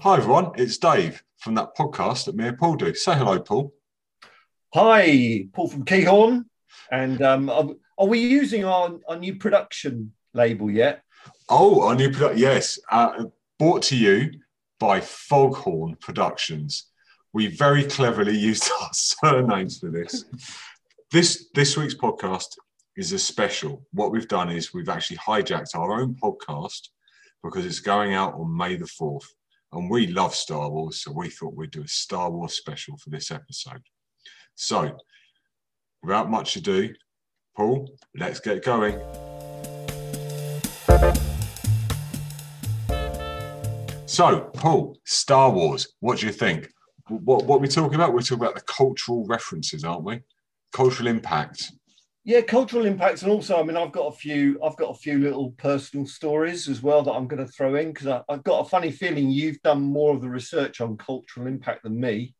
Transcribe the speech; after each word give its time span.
Hi 0.00 0.16
everyone, 0.16 0.52
it's 0.54 0.78
Dave 0.78 1.24
from 1.38 1.56
that 1.56 1.74
podcast 1.76 2.26
that 2.26 2.36
me 2.36 2.46
and 2.46 2.56
Paul 2.56 2.76
do. 2.76 2.94
Say 2.94 3.16
hello, 3.16 3.40
Paul. 3.40 3.74
Hi, 4.72 5.48
Paul 5.52 5.68
from 5.68 5.84
Kehorne. 5.84 6.44
And 6.92 7.20
um, 7.20 7.50
are, 7.50 7.66
are 7.98 8.06
we 8.06 8.20
using 8.20 8.64
our, 8.64 8.96
our 9.08 9.18
new 9.18 9.34
production 9.34 10.12
label 10.34 10.70
yet? 10.70 11.02
Oh, 11.48 11.82
our 11.82 11.96
new 11.96 12.12
product, 12.12 12.38
yes, 12.38 12.78
uh, 12.92 13.24
brought 13.58 13.82
to 13.84 13.96
you 13.96 14.30
by 14.78 15.00
Foghorn 15.00 15.96
Productions. 15.96 16.90
We 17.32 17.48
very 17.48 17.82
cleverly 17.82 18.38
used 18.38 18.70
our 18.80 18.90
surnames 18.92 19.80
for 19.80 19.90
this. 19.90 20.26
This 21.10 21.48
this 21.54 21.76
week's 21.76 21.96
podcast 21.96 22.56
is 22.96 23.10
a 23.10 23.18
special. 23.18 23.84
What 23.92 24.12
we've 24.12 24.28
done 24.28 24.50
is 24.50 24.72
we've 24.72 24.88
actually 24.88 25.16
hijacked 25.16 25.74
our 25.74 26.00
own 26.00 26.14
podcast 26.14 26.90
because 27.42 27.66
it's 27.66 27.80
going 27.80 28.14
out 28.14 28.34
on 28.34 28.56
May 28.56 28.76
the 28.76 28.84
4th. 28.84 29.26
And 29.72 29.90
we 29.90 30.06
love 30.06 30.34
Star 30.34 30.70
Wars, 30.70 31.02
so 31.02 31.12
we 31.12 31.28
thought 31.28 31.54
we'd 31.54 31.70
do 31.70 31.82
a 31.82 31.88
Star 31.88 32.30
Wars 32.30 32.54
special 32.54 32.96
for 32.96 33.10
this 33.10 33.30
episode. 33.30 33.82
So, 34.54 34.96
without 36.02 36.30
much 36.30 36.56
ado, 36.56 36.94
Paul, 37.54 37.90
let's 38.16 38.40
get 38.40 38.64
going. 38.64 38.98
So, 44.06 44.50
Paul, 44.54 44.98
Star 45.04 45.50
Wars, 45.50 45.86
what 46.00 46.18
do 46.18 46.26
you 46.26 46.32
think? 46.32 46.68
What, 47.08 47.44
what 47.44 47.56
are 47.56 47.60
we 47.60 47.68
talking 47.68 47.94
about? 47.94 48.14
We're 48.14 48.20
talking 48.20 48.42
about 48.42 48.54
the 48.54 48.62
cultural 48.62 49.26
references, 49.26 49.84
aren't 49.84 50.04
we? 50.04 50.20
Cultural 50.72 51.08
impact. 51.08 51.72
Yeah, 52.28 52.42
cultural 52.42 52.84
impacts, 52.84 53.22
and 53.22 53.32
also, 53.32 53.58
I 53.58 53.62
mean, 53.62 53.78
I've 53.78 53.90
got 53.90 54.08
a 54.08 54.12
few, 54.12 54.60
I've 54.62 54.76
got 54.76 54.90
a 54.90 54.98
few 54.98 55.18
little 55.18 55.52
personal 55.52 56.04
stories 56.04 56.68
as 56.68 56.82
well 56.82 57.02
that 57.04 57.12
I'm 57.12 57.26
going 57.26 57.42
to 57.42 57.50
throw 57.50 57.76
in 57.76 57.90
because 57.90 58.22
I've 58.28 58.44
got 58.44 58.66
a 58.66 58.68
funny 58.68 58.90
feeling 58.90 59.30
you've 59.30 59.62
done 59.62 59.80
more 59.80 60.14
of 60.14 60.20
the 60.20 60.28
research 60.28 60.82
on 60.82 60.98
cultural 60.98 61.46
impact 61.46 61.84
than 61.84 61.98
me. 61.98 62.34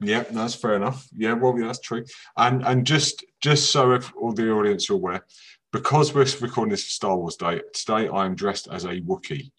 Yeah, 0.00 0.24
that's 0.28 0.56
fair 0.56 0.74
enough. 0.74 1.06
Yeah, 1.16 1.34
well, 1.34 1.56
yeah, 1.56 1.66
that's 1.66 1.78
true. 1.78 2.04
And 2.36 2.66
and 2.66 2.84
just 2.84 3.24
just 3.40 3.70
so 3.70 3.92
if 3.92 4.12
all 4.16 4.32
the 4.32 4.50
audience 4.50 4.90
are 4.90 4.94
aware, 4.94 5.24
because 5.72 6.12
we're 6.12 6.26
recording 6.40 6.72
this 6.72 6.82
for 6.82 6.90
Star 6.90 7.16
Wars 7.16 7.36
Day, 7.36 7.60
today 7.72 8.08
I 8.08 8.26
am 8.26 8.34
dressed 8.34 8.66
as 8.72 8.84
a 8.84 9.00
Wookiee, 9.00 9.52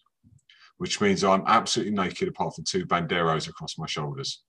which 0.76 1.00
means 1.00 1.24
I'm 1.24 1.44
absolutely 1.46 1.94
naked 1.94 2.28
apart 2.28 2.56
from 2.56 2.64
two 2.64 2.84
banderos 2.84 3.48
across 3.48 3.78
my 3.78 3.86
shoulders. 3.86 4.42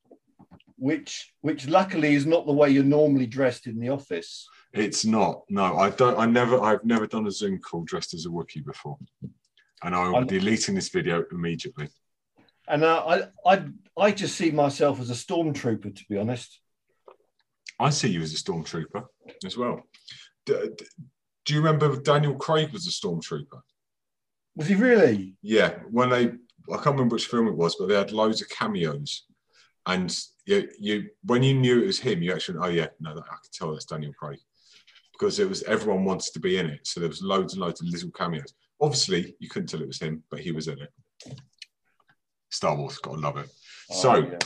Which, 0.83 1.31
which 1.39 1.65
luckily 1.65 2.13
is 2.13 2.25
not 2.25 2.45
the 2.45 2.51
way 2.51 2.69
you're 2.69 2.83
normally 2.83 3.25
dressed 3.25 3.67
in 3.67 3.79
the 3.79 3.87
office. 3.87 4.45
It's 4.73 5.05
not. 5.05 5.43
No, 5.49 5.77
I 5.77 5.91
don't. 5.91 6.19
I 6.19 6.25
never. 6.25 6.59
I've 6.59 6.83
never 6.83 7.07
done 7.07 7.25
a 7.25 7.31
Zoom 7.31 7.59
call 7.59 7.85
dressed 7.85 8.13
as 8.13 8.25
a 8.25 8.29
Wookiee 8.29 8.65
before, 8.65 8.97
and 9.81 9.95
I 9.95 10.05
will 10.05 10.15
I'm- 10.17 10.27
be 10.27 10.39
deleting 10.39 10.75
this 10.75 10.89
video 10.89 11.23
immediately. 11.31 11.87
And 12.67 12.83
uh, 12.83 13.01
I, 13.45 13.53
I, 13.53 13.65
I 13.97 14.11
just 14.11 14.35
see 14.35 14.51
myself 14.51 14.99
as 14.99 15.09
a 15.09 15.13
stormtrooper, 15.13 15.95
to 15.95 16.03
be 16.09 16.17
honest. 16.17 16.59
I 17.79 17.89
see 17.89 18.09
you 18.09 18.21
as 18.21 18.33
a 18.33 18.37
stormtrooper 18.37 19.05
as 19.45 19.55
well. 19.55 19.83
Do 20.45 20.73
you 21.47 21.61
remember 21.61 21.95
Daniel 21.95 22.35
Craig 22.35 22.73
was 22.73 22.87
a 22.87 22.91
stormtrooper? 22.91 23.61
Was 24.57 24.67
he 24.67 24.75
really? 24.75 25.35
Yeah, 25.41 25.75
when 25.91 26.09
they, 26.09 26.23
I 26.25 26.75
can't 26.75 26.95
remember 26.97 27.15
which 27.15 27.27
film 27.27 27.47
it 27.47 27.55
was, 27.55 27.77
but 27.77 27.87
they 27.87 27.95
had 27.95 28.11
loads 28.11 28.41
of 28.41 28.49
cameos, 28.49 29.25
and 29.85 30.13
you, 30.45 30.69
you 30.79 31.09
when 31.23 31.43
you 31.43 31.53
knew 31.53 31.81
it 31.81 31.87
was 31.87 31.99
him, 31.99 32.21
you 32.21 32.33
actually, 32.33 32.59
oh 32.61 32.67
yeah, 32.69 32.87
no, 32.99 33.11
I 33.11 33.13
could 33.13 33.51
tell 33.53 33.71
that's 33.71 33.85
Daniel 33.85 34.13
Craig, 34.13 34.39
because 35.13 35.39
it 35.39 35.47
was 35.47 35.63
everyone 35.63 36.05
wanted 36.05 36.31
to 36.33 36.39
be 36.39 36.57
in 36.57 36.67
it, 36.67 36.85
so 36.85 36.99
there 36.99 37.09
was 37.09 37.21
loads 37.21 37.53
and 37.53 37.61
loads 37.61 37.81
of 37.81 37.87
little 37.87 38.11
cameos. 38.11 38.53
Obviously, 38.81 39.35
you 39.39 39.47
couldn't 39.49 39.67
tell 39.67 39.81
it 39.81 39.87
was 39.87 39.99
him, 39.99 40.23
but 40.29 40.39
he 40.39 40.51
was 40.51 40.67
in 40.67 40.79
it. 40.79 40.91
Star 42.49 42.75
Wars, 42.75 42.97
gotta 42.97 43.19
love 43.19 43.37
it. 43.37 43.49
Oh, 43.91 43.95
so, 44.01 44.11
Oh, 44.11 44.17
yeah. 44.19 44.37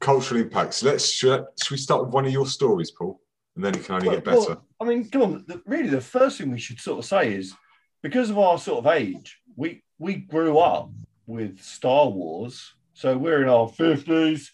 cultural 0.00 0.40
impacts. 0.40 0.82
Let's 0.82 1.10
should, 1.10 1.44
should 1.62 1.70
we 1.72 1.76
start 1.78 2.04
with 2.04 2.14
one 2.14 2.26
of 2.26 2.32
your 2.32 2.46
stories, 2.46 2.90
Paul, 2.90 3.20
and 3.56 3.64
then 3.64 3.74
it 3.74 3.84
can 3.84 3.96
only 3.96 4.08
Well- 4.08 4.16
get 4.16 4.24
better. 4.24 4.38
well, 4.40 4.66
I 4.80 4.84
mean, 4.84 5.08
come 5.10 5.22
on. 5.22 5.44
The, 5.46 5.62
really, 5.66 5.88
the 5.88 6.00
first 6.00 6.38
thing 6.38 6.50
we 6.50 6.58
should 6.58 6.80
sort 6.80 6.98
of 6.98 7.04
say 7.04 7.34
is 7.34 7.54
because 8.02 8.30
of 8.30 8.38
our 8.38 8.58
sort 8.58 8.84
of 8.84 8.92
age, 8.92 9.38
we 9.56 9.82
we 9.98 10.14
grew 10.16 10.58
up 10.58 10.90
with 11.26 11.60
Star 11.62 12.08
Wars, 12.08 12.74
so 12.94 13.16
we're 13.18 13.42
in 13.42 13.48
our 13.48 13.68
fifties, 13.68 14.50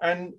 and 0.00 0.34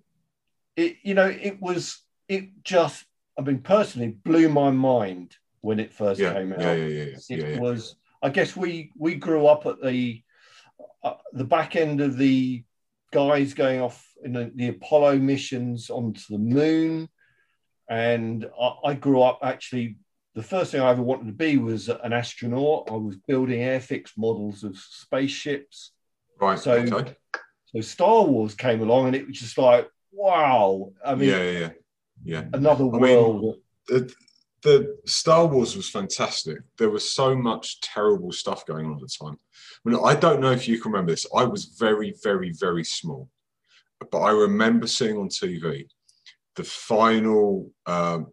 it 0.75 0.97
you 1.03 1.13
know 1.13 1.27
it 1.27 1.61
was 1.61 2.01
it 2.27 2.63
just 2.63 3.05
I 3.37 3.41
mean 3.41 3.59
personally 3.59 4.09
blew 4.09 4.49
my 4.49 4.69
mind 4.71 5.35
when 5.61 5.79
it 5.79 5.93
first 5.93 6.19
yeah, 6.19 6.33
came 6.33 6.53
out. 6.53 6.61
yeah, 6.61 6.73
yeah, 6.73 6.85
yeah, 6.85 7.03
yeah, 7.29 7.35
It 7.37 7.53
yeah, 7.53 7.59
was 7.59 7.95
I 8.21 8.29
guess 8.29 8.55
we 8.55 8.91
we 8.97 9.15
grew 9.15 9.47
up 9.47 9.65
at 9.65 9.81
the 9.81 10.21
uh, 11.03 11.15
the 11.33 11.43
back 11.43 11.75
end 11.75 12.01
of 12.01 12.17
the 12.17 12.63
guys 13.11 13.53
going 13.53 13.81
off 13.81 14.05
in 14.23 14.33
the, 14.33 14.51
the 14.55 14.69
Apollo 14.69 15.17
missions 15.19 15.89
onto 15.89 16.21
the 16.29 16.37
moon, 16.39 17.09
and 17.89 18.45
I, 18.59 18.73
I 18.85 18.93
grew 18.93 19.21
up 19.21 19.39
actually. 19.43 19.97
The 20.35 20.43
first 20.43 20.71
thing 20.71 20.81
I 20.81 20.91
ever 20.91 21.01
wanted 21.01 21.25
to 21.25 21.31
be 21.31 21.57
was 21.57 21.89
an 21.89 22.13
astronaut. 22.13 22.89
I 22.91 22.95
was 22.95 23.15
building 23.27 23.61
airfix 23.61 24.11
models 24.15 24.63
of 24.63 24.77
spaceships. 24.77 25.93
Right. 26.39 26.59
so- 26.59 26.73
okay. 26.73 27.15
So 27.67 27.81
Star 27.81 28.23
Wars 28.23 28.55
came 28.55 28.81
along, 28.81 29.07
and 29.07 29.15
it 29.15 29.27
was 29.27 29.39
just 29.39 29.57
like, 29.57 29.89
wow! 30.11 30.91
I 31.05 31.15
mean, 31.15 31.29
yeah, 31.29 31.51
yeah, 31.51 31.69
yeah. 32.23 32.43
Another 32.53 32.85
I 32.85 32.99
mean, 32.99 33.01
world. 33.01 33.57
the, 33.87 34.13
the 34.63 34.97
Star 35.05 35.45
Wars 35.45 35.75
was 35.75 35.89
fantastic. 35.89 36.57
There 36.77 36.89
was 36.89 37.11
so 37.11 37.35
much 37.35 37.81
terrible 37.81 38.31
stuff 38.31 38.65
going 38.65 38.85
on 38.85 38.93
at 38.93 38.99
the 38.99 39.25
time. 39.25 39.37
I, 39.85 39.89
mean, 39.89 39.99
I 40.03 40.15
don't 40.15 40.41
know 40.41 40.51
if 40.51 40.67
you 40.67 40.79
can 40.79 40.91
remember 40.91 41.11
this. 41.11 41.27
I 41.35 41.43
was 41.43 41.65
very, 41.65 42.13
very, 42.23 42.51
very 42.51 42.83
small, 42.83 43.29
but 44.11 44.19
I 44.19 44.31
remember 44.31 44.87
seeing 44.87 45.17
on 45.17 45.29
TV 45.29 45.87
the 46.55 46.63
final. 46.63 47.71
Um, 47.85 48.27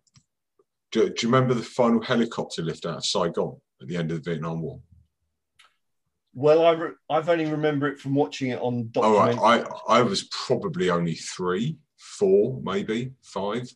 do, 0.93 1.09
do 1.09 1.27
you 1.27 1.33
remember 1.33 1.55
the 1.55 1.63
final 1.63 2.01
helicopter 2.01 2.63
lift 2.63 2.87
out 2.87 2.99
of 2.99 3.05
Saigon 3.05 3.57
at 3.83 3.89
the 3.89 3.97
end 3.97 4.13
of 4.13 4.23
the 4.23 4.31
Vietnam 4.31 4.63
War? 4.63 4.81
Well, 6.35 6.67
I 6.67 6.73
re- 6.73 6.95
I've 7.09 7.29
only 7.29 7.47
remember 7.47 7.87
it 7.87 8.01
from 8.01 8.15
watching 8.15 8.51
it 8.51 8.61
on 8.61 8.77
right, 8.77 8.93
documentary. 8.93 9.67
I 9.89 9.99
I 9.99 10.03
was 10.03 10.25
probably 10.25 10.91
only 10.91 11.15
three, 11.15 11.79
four, 11.97 12.61
maybe 12.63 13.13
five, 13.23 13.69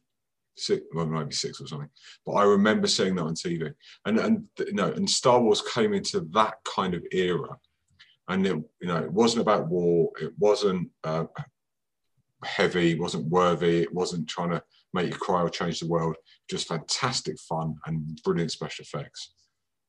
six, 0.56 0.82
well 0.92 1.06
maybe 1.06 1.32
six 1.32 1.60
or 1.60 1.68
something. 1.68 1.88
But 2.26 2.32
I 2.32 2.42
remember 2.42 2.88
seeing 2.88 3.14
that 3.14 3.22
on 3.22 3.34
TV, 3.34 3.72
and 4.04 4.18
and 4.18 4.44
you 4.58 4.74
know, 4.74 4.90
and 4.90 5.08
Star 5.08 5.40
Wars 5.40 5.62
came 5.62 5.94
into 5.94 6.20
that 6.32 6.54
kind 6.64 6.94
of 6.94 7.04
era, 7.12 7.56
and 8.28 8.44
it 8.44 8.56
you 8.80 8.88
know 8.88 8.98
it 8.98 9.12
wasn't 9.12 9.42
about 9.42 9.68
war, 9.68 10.10
it 10.20 10.32
wasn't 10.38 10.90
uh, 11.04 11.26
heavy, 12.44 12.92
it 12.92 13.00
wasn't 13.00 13.28
worthy, 13.28 13.82
it 13.82 13.94
wasn't 13.94 14.28
trying 14.28 14.50
to 14.50 14.62
make 14.92 15.06
you 15.06 15.18
cry 15.18 15.42
or 15.42 15.48
change 15.48 15.78
the 15.78 15.86
world. 15.86 16.16
Just 16.50 16.68
fantastic 16.68 17.38
fun 17.38 17.76
and 17.86 18.20
brilliant 18.24 18.50
special 18.50 18.82
effects, 18.82 19.32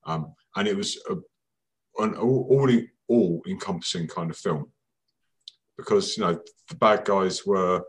um, 0.06 0.34
and 0.56 0.68
it 0.68 0.78
was 0.78 1.02
a, 1.10 1.16
an 2.00 2.16
all 2.16 2.48
all, 2.50 2.82
all 3.08 3.42
encompassing 3.48 4.08
kind 4.08 4.32
of 4.32 4.38
film 4.38 4.72
because 5.78 6.18
you 6.18 6.24
know 6.24 6.40
the 6.70 6.76
bad 6.76 7.06
guys 7.06 7.46
were 7.46 7.84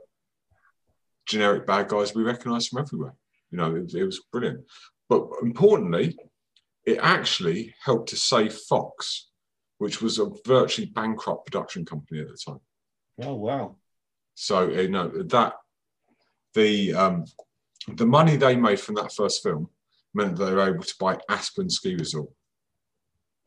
generic 1.26 1.66
bad 1.66 1.88
guys 1.88 2.14
we 2.14 2.22
recognised 2.22 2.68
from 2.68 2.80
everywhere. 2.80 3.14
You 3.50 3.58
know, 3.58 3.74
it 3.74 3.82
was, 3.82 3.94
it 3.94 4.04
was 4.04 4.20
brilliant. 4.32 4.64
But 5.08 5.26
importantly, 5.42 6.16
it 6.84 6.98
actually 7.00 7.74
helped 7.84 8.10
to 8.10 8.16
save 8.16 8.54
Fox, 8.54 9.28
which 9.78 10.00
was 10.00 10.18
a 10.18 10.30
virtually 10.46 10.86
bankrupt 10.86 11.46
production 11.46 11.84
company 11.84 12.20
at 12.20 12.28
the 12.28 12.38
time. 12.46 12.60
Oh 13.22 13.34
wow! 13.34 13.76
So 14.34 14.68
you 14.70 14.88
know 14.88 15.08
that 15.08 15.54
the 16.54 16.94
um, 16.94 17.24
the 17.88 18.06
money 18.06 18.36
they 18.36 18.56
made 18.56 18.80
from 18.80 18.94
that 18.96 19.12
first 19.12 19.42
film 19.42 19.68
meant 20.14 20.36
they 20.36 20.52
were 20.52 20.68
able 20.68 20.82
to 20.82 20.94
buy 20.98 21.18
Aspen 21.28 21.70
Ski 21.70 21.94
Resort. 21.96 22.30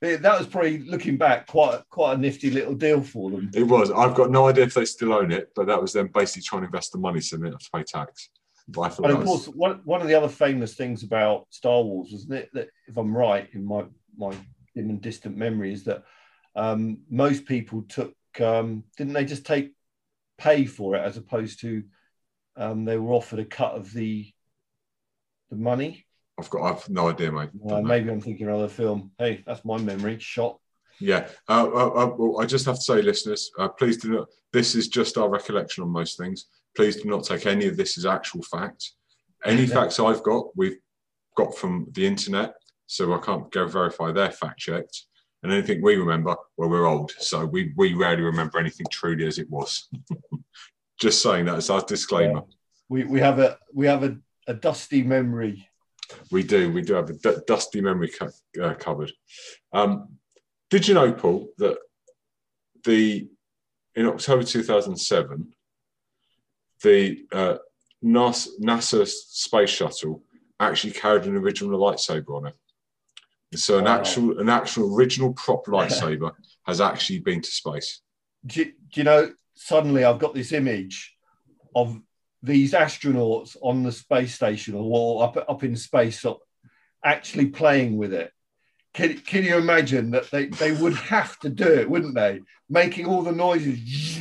that 0.00 0.22
was 0.38 0.46
probably 0.46 0.78
looking 0.78 1.16
back 1.16 1.46
quite 1.46 1.80
quite 1.90 2.14
a 2.14 2.18
nifty 2.18 2.50
little 2.50 2.74
deal 2.74 3.02
for 3.02 3.30
them. 3.30 3.50
It 3.54 3.64
was. 3.64 3.90
I've 3.90 4.14
got 4.14 4.30
no 4.30 4.48
idea 4.48 4.64
if 4.64 4.74
they 4.74 4.84
still 4.84 5.12
own 5.12 5.32
it, 5.32 5.50
but 5.54 5.66
that 5.66 5.80
was 5.80 5.92
them 5.92 6.10
basically 6.12 6.42
trying 6.42 6.62
to 6.62 6.66
invest 6.66 6.92
the 6.92 6.98
money 6.98 7.20
so 7.20 7.36
they 7.36 7.44
didn't 7.44 7.54
have 7.54 7.60
to 7.60 7.70
pay 7.74 7.82
tax. 7.82 8.30
But 8.68 8.80
I 8.82 8.88
thought 8.88 9.06
And 9.06 9.14
that 9.14 9.20
of 9.20 9.26
was, 9.26 9.44
course, 9.44 9.56
one, 9.56 9.80
one 9.84 10.00
of 10.00 10.08
the 10.08 10.14
other 10.14 10.28
famous 10.28 10.74
things 10.74 11.02
about 11.02 11.46
Star 11.50 11.82
Wars, 11.82 12.10
wasn't 12.12 12.34
it, 12.34 12.50
that 12.52 12.68
if 12.86 12.96
I'm 12.96 13.16
right 13.16 13.48
in 13.52 13.64
my 13.64 13.84
my 14.16 14.30
dim 14.74 14.90
and 14.90 15.00
distant 15.00 15.36
memory, 15.36 15.72
is 15.72 15.84
that 15.84 16.04
um, 16.54 16.98
most 17.10 17.46
people 17.46 17.82
took 17.82 18.14
um, 18.40 18.84
didn't 18.96 19.14
they 19.14 19.24
just 19.24 19.46
take 19.46 19.72
pay 20.38 20.64
for 20.64 20.96
it 20.96 21.00
as 21.00 21.16
opposed 21.16 21.60
to 21.60 21.84
um, 22.56 22.84
they 22.84 22.96
were 22.96 23.12
offered 23.12 23.40
a 23.40 23.44
cut 23.44 23.74
of 23.74 23.92
the 23.92 24.30
the 25.50 25.56
money. 25.56 26.06
I've 26.40 26.50
got. 26.50 26.62
I've 26.62 26.88
no 26.88 27.10
idea, 27.10 27.30
mate. 27.30 27.50
Uh, 27.70 27.82
maybe 27.82 28.10
I'm 28.10 28.20
thinking 28.20 28.46
of 28.48 28.54
another 28.54 28.68
film. 28.68 29.10
Hey, 29.18 29.44
that's 29.46 29.64
my 29.64 29.76
memory. 29.78 30.18
Shot. 30.18 30.58
Yeah. 30.98 31.28
Uh, 31.48 31.68
uh, 31.72 32.14
uh, 32.18 32.36
I 32.36 32.46
just 32.46 32.66
have 32.66 32.76
to 32.76 32.80
say, 32.80 33.02
listeners, 33.02 33.50
uh, 33.58 33.68
please 33.68 33.96
do 33.98 34.10
not. 34.10 34.28
This 34.52 34.74
is 34.74 34.88
just 34.88 35.18
our 35.18 35.28
recollection 35.28 35.82
on 35.82 35.90
most 35.90 36.18
things. 36.18 36.46
Please 36.76 36.96
do 36.96 37.08
not 37.08 37.24
take 37.24 37.46
any 37.46 37.66
of 37.66 37.76
this 37.76 37.98
as 37.98 38.06
actual 38.06 38.42
fact. 38.42 38.92
Any 39.44 39.64
Yeah. 39.64 39.74
facts 39.74 40.00
I've 40.00 40.22
got, 40.22 40.56
we've 40.56 40.78
got 41.36 41.56
from 41.56 41.86
the 41.92 42.06
internet, 42.06 42.54
so 42.86 43.12
I 43.12 43.18
can't 43.18 43.50
go 43.50 43.66
verify 43.66 44.12
they're 44.12 44.30
fact 44.30 44.58
checked. 44.58 45.04
And 45.42 45.52
anything 45.52 45.82
we 45.82 45.96
remember, 45.96 46.36
well, 46.56 46.68
we're 46.68 46.86
old, 46.86 47.12
so 47.18 47.46
we 47.46 47.72
we 47.76 47.94
rarely 47.94 48.22
remember 48.22 48.58
anything 48.58 48.86
truly 48.90 49.26
as 49.26 49.38
it 49.38 49.48
was. 49.48 49.88
Just 51.00 51.22
saying 51.22 51.46
that 51.46 51.56
as 51.56 51.70
our 51.70 51.80
disclaimer. 51.80 52.40
Yeah. 52.40 52.54
We 52.90 53.04
we 53.04 53.20
have 53.20 53.38
a 53.38 53.58
we 53.72 53.86
have 53.86 54.04
a, 54.04 54.18
a 54.46 54.52
dusty 54.52 55.02
memory. 55.02 55.69
We 56.30 56.42
do. 56.42 56.72
We 56.72 56.82
do 56.82 56.94
have 56.94 57.10
a 57.10 57.14
d- 57.14 57.42
dusty 57.46 57.80
memory 57.80 58.10
uh, 58.62 58.74
covered. 58.74 59.12
Um, 59.72 60.16
did 60.70 60.86
you 60.86 60.94
know, 60.94 61.12
Paul, 61.12 61.48
that 61.58 61.78
the 62.84 63.28
in 63.94 64.06
October 64.06 64.42
2007, 64.44 65.52
the 66.82 67.24
uh, 67.32 67.56
NASA, 68.04 68.48
NASA 68.62 69.06
space 69.06 69.70
shuttle 69.70 70.22
actually 70.58 70.92
carried 70.92 71.24
an 71.24 71.36
original 71.36 71.78
lightsaber 71.80 72.36
on 72.36 72.46
it. 72.46 72.54
So 73.56 73.78
an 73.78 73.84
Wow. 73.86 73.98
actual 73.98 74.38
an 74.38 74.48
actual 74.48 74.94
original 74.94 75.32
prop 75.34 75.66
lightsaber 75.66 76.32
has 76.66 76.80
actually 76.80 77.18
been 77.20 77.40
to 77.42 77.50
space. 77.50 78.00
Do, 78.46 78.64
do 78.64 78.72
you 78.94 79.04
know? 79.04 79.32
Suddenly, 79.54 80.04
I've 80.04 80.18
got 80.20 80.34
this 80.34 80.52
image 80.52 81.14
of 81.74 82.00
these 82.42 82.72
astronauts 82.72 83.56
on 83.62 83.82
the 83.82 83.92
space 83.92 84.34
station 84.34 84.74
or 84.76 85.24
up 85.24 85.36
up 85.48 85.62
in 85.64 85.76
space, 85.76 86.24
actually 87.04 87.46
playing 87.46 87.96
with 87.96 88.12
it. 88.12 88.32
Can, 88.92 89.18
can 89.18 89.44
you 89.44 89.56
imagine 89.56 90.10
that 90.10 90.30
they, 90.30 90.46
they 90.46 90.72
would 90.72 90.94
have 90.94 91.38
to 91.40 91.48
do 91.48 91.66
it, 91.66 91.88
wouldn't 91.88 92.14
they? 92.14 92.40
Making 92.68 93.06
all 93.06 93.22
the 93.22 93.32
noises. 93.32 94.18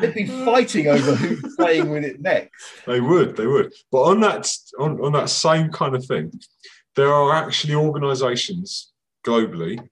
They'd 0.00 0.14
be 0.14 0.26
fighting 0.26 0.86
over 0.86 1.14
who's 1.14 1.56
playing 1.56 1.90
with 1.90 2.04
it 2.04 2.20
next. 2.20 2.52
They 2.86 3.00
would, 3.00 3.36
they 3.36 3.46
would. 3.46 3.72
But 3.90 4.02
on 4.02 4.20
that 4.20 4.48
on, 4.78 5.00
on 5.00 5.12
that 5.12 5.28
same 5.28 5.70
kind 5.70 5.96
of 5.96 6.04
thing, 6.04 6.32
there 6.94 7.12
are 7.12 7.32
actually 7.32 7.74
organizations 7.74 8.92
globally 9.26 9.88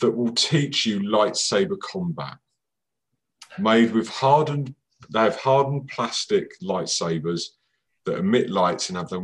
that 0.00 0.10
will 0.10 0.32
teach 0.32 0.84
you 0.84 1.00
lightsaber 1.00 1.78
combat. 1.78 2.38
Made 3.58 3.92
with 3.92 4.08
hardened 4.08 4.74
they 5.10 5.20
have 5.20 5.36
hardened 5.36 5.88
plastic 5.88 6.58
lightsabers 6.60 7.50
that 8.04 8.18
emit 8.18 8.50
lights 8.50 8.88
and 8.88 8.98
have 8.98 9.08
the 9.08 9.20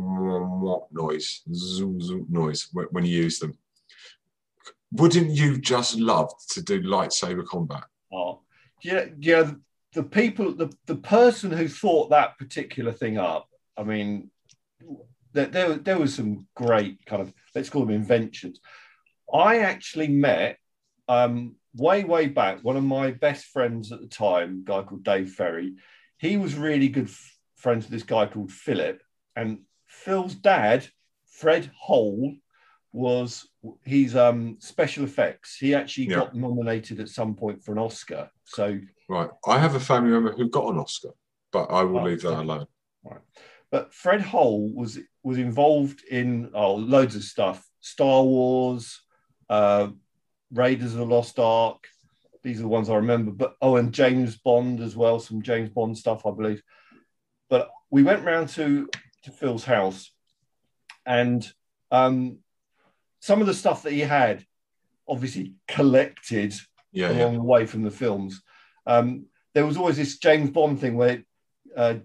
noise, 0.91 1.41
zoom, 1.53 1.99
zoom 1.99 2.25
noise 2.29 2.69
when, 2.71 2.85
when 2.91 3.05
you 3.05 3.23
use 3.23 3.39
them. 3.39 3.57
Wouldn't 4.91 5.31
you 5.31 5.57
just 5.57 5.97
love 5.97 6.31
to 6.51 6.61
do 6.61 6.81
lightsaber 6.81 7.45
combat? 7.45 7.83
Oh, 8.11 8.41
yeah, 8.81 9.05
yeah. 9.19 9.51
The 9.93 10.03
people, 10.03 10.53
the, 10.53 10.71
the 10.85 10.95
person 10.95 11.51
who 11.51 11.67
thought 11.67 12.09
that 12.09 12.37
particular 12.37 12.91
thing 12.91 13.17
up, 13.17 13.49
I 13.77 13.83
mean, 13.83 14.29
there, 15.33 15.47
there, 15.47 15.75
there 15.75 15.99
was 15.99 16.15
some 16.15 16.47
great 16.55 17.05
kind 17.05 17.21
of, 17.21 17.33
let's 17.53 17.69
call 17.69 17.85
them 17.85 17.95
inventions. 17.95 18.59
I 19.33 19.59
actually 19.59 20.07
met 20.07 20.57
um, 21.09 21.55
way, 21.75 22.03
way 22.03 22.27
back, 22.27 22.63
one 22.63 22.77
of 22.77 22.83
my 22.83 23.11
best 23.11 23.45
friends 23.45 23.91
at 23.91 23.99
the 23.99 24.07
time, 24.07 24.63
a 24.63 24.69
guy 24.69 24.83
called 24.83 25.03
Dave 25.03 25.31
Ferry. 25.31 25.73
He 26.17 26.37
was 26.37 26.55
really 26.55 26.87
good 26.87 27.07
f- 27.07 27.37
friends 27.55 27.85
with 27.85 27.91
this 27.91 28.03
guy 28.03 28.27
called 28.27 28.51
Philip. 28.51 29.01
And 29.35 29.61
Phil's 29.87 30.35
dad, 30.35 30.87
Fred 31.25 31.71
Hole, 31.75 32.35
was 32.91 33.47
he's 33.85 34.15
um 34.15 34.57
special 34.59 35.03
effects. 35.03 35.55
He 35.57 35.75
actually 35.75 36.07
Yeah. 36.07 36.17
got 36.17 36.35
nominated 36.35 36.99
at 36.99 37.09
some 37.09 37.35
point 37.35 37.63
for 37.63 37.71
an 37.71 37.77
Oscar. 37.79 38.31
So 38.45 38.79
Right. 39.07 39.29
I 39.47 39.57
have 39.59 39.75
a 39.75 39.79
family 39.79 40.11
member 40.11 40.31
who 40.31 40.49
got 40.49 40.71
an 40.73 40.79
Oscar, 40.79 41.11
but 41.51 41.65
I 41.71 41.83
will 41.83 42.01
Oh, 42.01 42.03
leave 42.03 42.21
that 42.21 42.39
alone. 42.39 42.67
but 43.71 43.93
Fred 43.93 44.21
Hole 44.21 44.71
was 44.73 44.99
was 45.23 45.37
involved 45.37 46.03
in 46.03 46.51
oh, 46.53 46.75
loads 46.75 47.15
of 47.15 47.23
stuff: 47.23 47.67
Star 47.79 48.23
Wars, 48.23 49.01
uh, 49.49 49.89
Raiders 50.53 50.93
of 50.93 50.99
the 50.99 51.05
Lost 51.05 51.39
Ark. 51.39 51.87
These 52.43 52.59
are 52.59 52.63
the 52.63 52.67
ones 52.69 52.89
I 52.89 52.95
remember. 52.95 53.31
But 53.31 53.55
oh, 53.61 53.75
and 53.75 53.93
James 53.93 54.37
Bond 54.37 54.79
as 54.79 54.95
well, 54.95 55.19
some 55.19 55.41
James 55.41 55.69
Bond 55.69 55.97
stuff, 55.97 56.25
I 56.25 56.31
believe. 56.31 56.63
But 57.49 57.69
we 57.89 58.03
went 58.03 58.25
round 58.25 58.49
to 58.49 58.89
to 59.23 59.31
Phil's 59.31 59.65
house, 59.65 60.11
and 61.05 61.45
um, 61.91 62.37
some 63.19 63.41
of 63.41 63.47
the 63.47 63.53
stuff 63.53 63.83
that 63.83 63.91
he 63.93 63.99
had, 64.01 64.45
obviously 65.07 65.53
collected 65.67 66.53
Yeah, 66.91 67.09
along 67.09 67.33
yeah. 67.33 67.39
the 67.39 67.43
way 67.43 67.65
from 67.65 67.83
the 67.83 67.91
films. 67.91 68.41
Um, 68.85 69.25
there 69.53 69.65
was 69.65 69.77
always 69.77 69.97
this 69.97 70.19
James 70.19 70.49
Bond 70.51 70.79
thing 70.79 70.95
where 70.95 71.23
uh, 71.75 71.95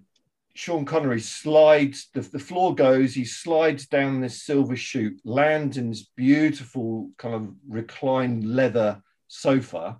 Sean 0.54 0.84
Connery 0.84 1.20
slides, 1.20 2.08
the, 2.14 2.20
the 2.20 2.38
floor 2.38 2.74
goes, 2.74 3.12
he 3.14 3.24
slides 3.24 3.86
down 3.86 4.20
this 4.20 4.42
silver 4.42 4.76
chute, 4.76 5.20
lands 5.24 5.76
in 5.76 5.90
this 5.90 6.04
beautiful 6.16 7.10
kind 7.18 7.34
of 7.34 7.48
reclined 7.68 8.44
leather 8.44 9.02
sofa. 9.26 9.98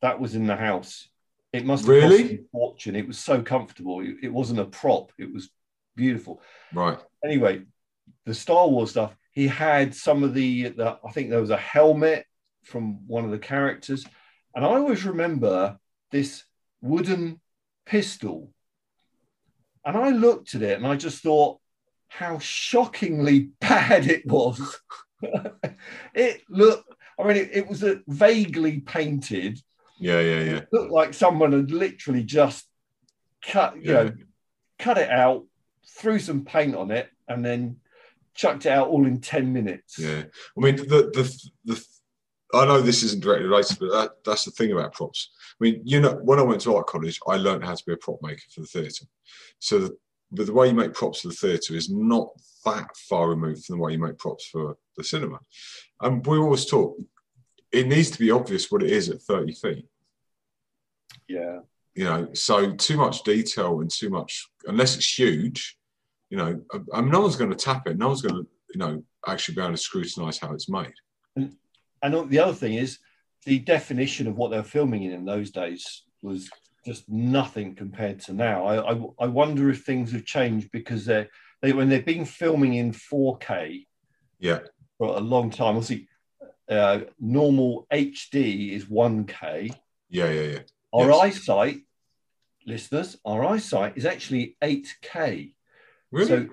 That 0.00 0.18
was 0.20 0.34
in 0.34 0.46
the 0.46 0.56
house. 0.56 1.08
It 1.52 1.66
must 1.66 1.82
have 1.82 1.88
Really? 1.90 2.22
cost 2.22 2.32
a 2.32 2.44
fortune. 2.52 2.96
It 2.96 3.06
was 3.06 3.18
so 3.18 3.42
comfortable. 3.42 4.00
It, 4.00 4.16
it 4.22 4.32
wasn't 4.32 4.60
a 4.60 4.64
prop. 4.64 5.12
It 5.18 5.32
was 5.32 5.50
beautiful 5.96 6.42
Right. 6.72 6.98
anyway, 7.24 7.62
the 8.24 8.34
Star 8.34 8.66
Wars 8.66 8.90
stuff, 8.90 9.14
he 9.32 9.46
had 9.46 9.94
some 9.94 10.24
of 10.24 10.34
the, 10.34 10.70
the 10.70 10.98
I 11.06 11.10
think 11.12 11.28
there 11.30 11.40
was 11.40 11.50
a 11.50 11.56
helmet 11.56 12.24
from 12.64 13.06
one 13.06 13.24
of 13.24 13.30
the 13.30 13.38
characters. 13.38 14.04
And 14.54 14.64
I 14.64 14.68
always 14.68 15.04
remember 15.04 15.78
this 16.10 16.44
wooden 16.80 17.40
pistol. 17.84 18.53
And 19.84 19.96
I 19.96 20.10
looked 20.10 20.54
at 20.54 20.62
it 20.62 20.76
and 20.78 20.86
I 20.86 20.96
just 20.96 21.22
thought 21.22 21.60
how 22.08 22.38
shockingly 22.38 23.50
bad 23.60 24.06
it 24.06 24.26
was. 24.26 24.80
it 26.14 26.42
looked, 26.48 26.88
I 27.18 27.24
mean, 27.26 27.36
it, 27.36 27.50
it 27.52 27.68
was 27.68 27.82
a 27.82 28.00
vaguely 28.06 28.80
painted. 28.80 29.60
Yeah, 29.98 30.20
yeah, 30.20 30.40
yeah. 30.40 30.56
It 30.56 30.68
looked 30.72 30.92
like 30.92 31.14
someone 31.14 31.52
had 31.52 31.70
literally 31.70 32.24
just 32.24 32.66
cut, 33.42 33.76
you 33.76 33.92
Yeah. 33.92 34.02
know, 34.04 34.12
cut 34.78 34.98
it 34.98 35.10
out, 35.10 35.44
threw 35.86 36.18
some 36.18 36.44
paint 36.44 36.74
on 36.74 36.90
it, 36.90 37.08
and 37.28 37.44
then 37.44 37.76
chucked 38.34 38.66
it 38.66 38.70
out 38.72 38.88
all 38.88 39.06
in 39.06 39.20
10 39.20 39.52
minutes. 39.52 39.98
Yeah, 39.98 40.24
I 40.56 40.60
mean 40.60 40.76
the 40.76 41.10
the 41.14 41.48
the. 41.64 41.86
I 42.52 42.66
know 42.66 42.80
this 42.80 43.02
isn't 43.02 43.22
directly 43.22 43.46
related, 43.46 43.78
but 43.80 43.90
that, 43.92 44.10
that's 44.24 44.44
the 44.44 44.50
thing 44.52 44.72
about 44.72 44.92
props. 44.92 45.30
I 45.60 45.64
mean, 45.64 45.82
you 45.84 46.00
know, 46.00 46.18
when 46.22 46.38
I 46.38 46.42
went 46.42 46.60
to 46.62 46.74
art 46.74 46.86
college, 46.86 47.20
I 47.28 47.36
learned 47.36 47.64
how 47.64 47.74
to 47.74 47.84
be 47.86 47.92
a 47.92 47.96
prop 47.96 48.18
maker 48.22 48.42
for 48.52 48.62
the 48.62 48.66
theatre. 48.66 49.06
So, 49.60 49.78
the, 49.78 49.96
but 50.32 50.46
the 50.46 50.52
way 50.52 50.68
you 50.68 50.74
make 50.74 50.94
props 50.94 51.20
for 51.20 51.28
the 51.28 51.34
theatre 51.34 51.74
is 51.74 51.90
not 51.90 52.28
that 52.64 52.88
far 53.08 53.28
removed 53.28 53.64
from 53.64 53.76
the 53.76 53.82
way 53.82 53.92
you 53.92 53.98
make 53.98 54.18
props 54.18 54.46
for 54.46 54.76
the 54.96 55.04
cinema. 55.04 55.38
And 56.00 56.26
we 56.26 56.38
always 56.38 56.66
talk. 56.66 56.96
It 57.70 57.86
needs 57.86 58.10
to 58.10 58.18
be 58.18 58.30
obvious 58.30 58.70
what 58.70 58.82
it 58.82 58.90
is 58.90 59.08
at 59.10 59.22
thirty 59.22 59.52
feet. 59.52 59.86
Yeah. 61.28 61.60
You 61.94 62.04
know, 62.04 62.28
so 62.34 62.72
too 62.72 62.96
much 62.96 63.22
detail 63.22 63.80
and 63.80 63.90
too 63.90 64.10
much, 64.10 64.48
unless 64.66 64.96
it's 64.96 65.18
huge. 65.18 65.78
You 66.30 66.38
know, 66.38 66.60
I, 66.92 67.00
mean, 67.00 67.10
no 67.10 67.20
one's 67.20 67.36
going 67.36 67.50
to 67.50 67.56
tap 67.56 67.86
it. 67.86 67.96
No 67.96 68.08
one's 68.08 68.22
going 68.22 68.34
to, 68.34 68.48
you 68.74 68.78
know, 68.78 69.04
actually 69.26 69.54
be 69.54 69.60
able 69.62 69.72
to 69.72 69.76
scrutinise 69.76 70.38
how 70.38 70.52
it's 70.52 70.68
made. 70.68 70.94
And 71.36 72.30
the 72.30 72.38
other 72.40 72.52
thing 72.52 72.74
is 72.74 72.98
the 73.44 73.58
definition 73.60 74.26
of 74.26 74.36
what 74.36 74.50
they 74.50 74.56
were 74.56 74.62
filming 74.62 75.02
in 75.04 75.12
in 75.12 75.24
those 75.24 75.50
days 75.50 76.04
was 76.22 76.50
just 76.84 77.08
nothing 77.08 77.74
compared 77.74 78.20
to 78.20 78.32
now. 78.32 78.66
I, 78.66 78.92
I, 78.92 79.00
I 79.20 79.26
wonder 79.26 79.70
if 79.70 79.84
things 79.84 80.12
have 80.12 80.24
changed 80.24 80.70
because 80.72 81.04
they're, 81.04 81.28
they, 81.62 81.72
when 81.72 81.88
they've 81.88 82.04
been 82.04 82.24
filming 82.26 82.74
in 82.74 82.92
4K 82.92 83.86
Yeah. 84.38 84.60
for 84.98 85.16
a 85.16 85.20
long 85.20 85.50
time, 85.50 85.76
obviously, 85.76 86.08
uh, 86.68 87.00
normal 87.20 87.86
HD 87.92 88.72
is 88.72 88.86
1K. 88.86 89.74
Yeah, 90.10 90.30
yeah, 90.30 90.40
yeah. 90.42 90.58
Our 90.92 91.10
Yes. 91.10 91.20
eyesight, 91.22 91.78
listeners, 92.66 93.18
our 93.24 93.44
eyesight 93.44 93.96
is 93.96 94.06
actually 94.06 94.56
8K. 94.62 95.54
Really? 96.10 96.26
So 96.28 96.48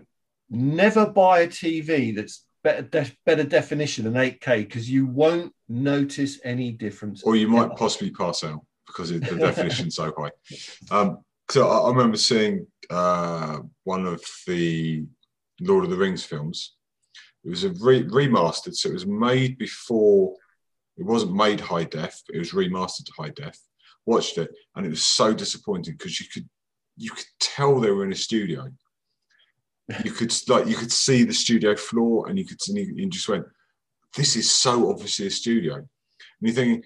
never 0.50 1.06
buy 1.06 1.42
a 1.42 1.48
TV 1.48 2.16
that's 2.16 2.46
better 2.64 2.84
de- 2.84 3.18
better 3.26 3.44
definition 3.44 4.06
than 4.06 4.14
8K 4.14 4.58
because 4.58 4.90
you 4.90 5.06
won't 5.06 5.54
notice 5.68 6.40
any 6.44 6.72
difference. 6.72 7.24
or 7.24 7.36
you 7.36 7.48
might 7.48 7.66
ever. 7.66 7.76
possibly 7.76 8.12
pass 8.12 8.44
out 8.44 8.62
because 8.88 9.10
the 9.10 9.20
definition's 9.20 9.96
so 9.96 10.14
high. 10.18 10.32
Um, 10.92 11.20
so 11.50 11.68
I, 11.68 11.80
I 11.80 11.90
remember 11.90 12.18
seeing 12.18 12.68
uh, 12.90 13.60
one 13.84 14.06
of 14.06 14.24
the 14.48 15.06
Lord 15.60 15.84
of 15.84 15.90
the 15.90 15.98
Rings 15.98 16.24
films. 16.24 16.76
It 17.44 17.50
was 17.50 17.64
a 17.64 17.70
re- 17.70 18.04
remastered, 18.04 18.76
so 18.76 18.90
it 18.90 18.94
was 18.94 19.08
made 19.08 19.58
before. 19.58 20.36
It 20.98 21.06
wasn't 21.06 21.34
made 21.34 21.60
high 21.60 21.86
def, 21.86 22.22
but 22.28 22.36
it 22.36 22.40
was 22.40 22.52
remastered 22.52 23.06
to 23.06 23.14
high 23.18 23.32
def. 23.36 23.58
Watched 24.06 24.38
it, 24.38 24.52
and 24.76 24.86
it 24.86 24.90
was 24.90 25.04
so 25.04 25.34
disappointing 25.34 25.96
because 25.98 26.20
you 26.20 26.28
could 26.32 26.48
you 26.98 27.12
could 27.12 27.26
tell 27.40 27.80
they 27.80 27.92
were 27.92 28.06
in 28.06 28.12
a 28.12 28.16
studio. 28.16 28.70
You 30.04 30.12
could 30.12 30.34
like 30.48 30.68
you 30.68 30.76
could 30.76 30.92
see 30.92 31.24
the 31.24 31.34
studio 31.34 31.76
floor, 31.76 32.28
and 32.28 32.38
you 32.38 32.46
could 32.46 32.60
and 32.68 32.78
you, 32.78 32.94
you 32.96 33.10
just 33.10 33.30
went, 33.30 33.46
"This 34.16 34.36
is 34.36 34.54
so 34.54 34.90
obviously 34.90 35.28
a 35.28 35.32
studio." 35.32 35.76
And 35.76 35.88
you're 36.42 36.54
thinking, 36.54 36.84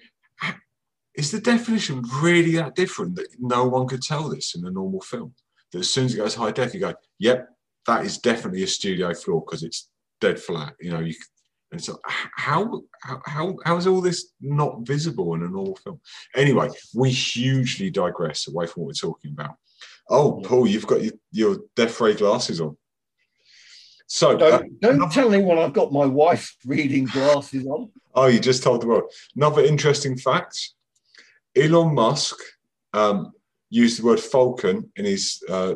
is 1.14 1.30
the 1.30 1.40
definition 1.40 2.02
really 2.20 2.56
that 2.56 2.74
different 2.74 3.16
that 3.16 3.28
no 3.38 3.64
one 3.64 3.86
could 3.86 4.02
tell 4.02 4.28
this 4.28 4.54
in 4.54 4.66
a 4.66 4.70
normal 4.70 5.00
film? 5.00 5.34
That 5.72 5.80
as 5.80 5.92
soon 5.92 6.06
as 6.06 6.14
it 6.14 6.18
goes 6.18 6.34
high 6.34 6.52
def, 6.52 6.74
you 6.74 6.80
go, 6.80 6.94
"Yep, 7.18 7.48
that 7.86 8.04
is 8.04 8.18
definitely 8.18 8.62
a 8.62 8.66
studio 8.66 9.14
floor 9.14 9.42
because 9.44 9.62
it's 9.62 9.88
dead 10.20 10.38
flat." 10.40 10.74
You 10.80 10.92
know, 10.92 11.00
you 11.00 11.14
And 11.72 11.82
so 11.82 11.98
how 12.04 12.82
how 13.02 13.20
how 13.26 13.56
how 13.64 13.76
is 13.76 13.86
all 13.86 14.00
this 14.00 14.32
not 14.40 14.86
visible 14.86 15.34
in 15.34 15.42
a 15.42 15.48
normal 15.48 15.76
film? 15.76 16.00
Anyway, 16.34 16.68
we 16.94 17.10
hugely 17.10 17.90
digress 17.90 18.48
away 18.48 18.66
from 18.66 18.82
what 18.82 18.88
we're 18.88 19.08
talking 19.10 19.32
about. 19.32 19.56
Oh, 20.08 20.40
Paul, 20.44 20.68
you've 20.68 20.86
got 20.86 21.02
your, 21.02 21.14
your 21.32 21.58
Death 21.74 22.00
Ray 22.00 22.14
glasses 22.14 22.60
on. 22.60 22.76
So 24.06 24.36
Don't, 24.36 24.52
uh, 24.52 24.62
don't 24.80 25.12
tell 25.12 25.34
anyone 25.34 25.58
I've 25.58 25.72
got 25.72 25.92
my 25.92 26.06
wife's 26.06 26.56
reading 26.64 27.06
glasses 27.06 27.66
on. 27.66 27.90
Oh, 28.14 28.26
you 28.26 28.38
just 28.38 28.62
told 28.62 28.82
the 28.82 28.86
world. 28.86 29.12
Another 29.34 29.62
interesting 29.62 30.16
fact 30.16 30.56
Elon 31.56 31.94
Musk 31.94 32.36
um, 32.92 33.32
used 33.70 34.00
the 34.00 34.06
word 34.06 34.20
Falcon 34.20 34.90
in 34.96 35.04
his 35.04 35.42
uh, 35.48 35.74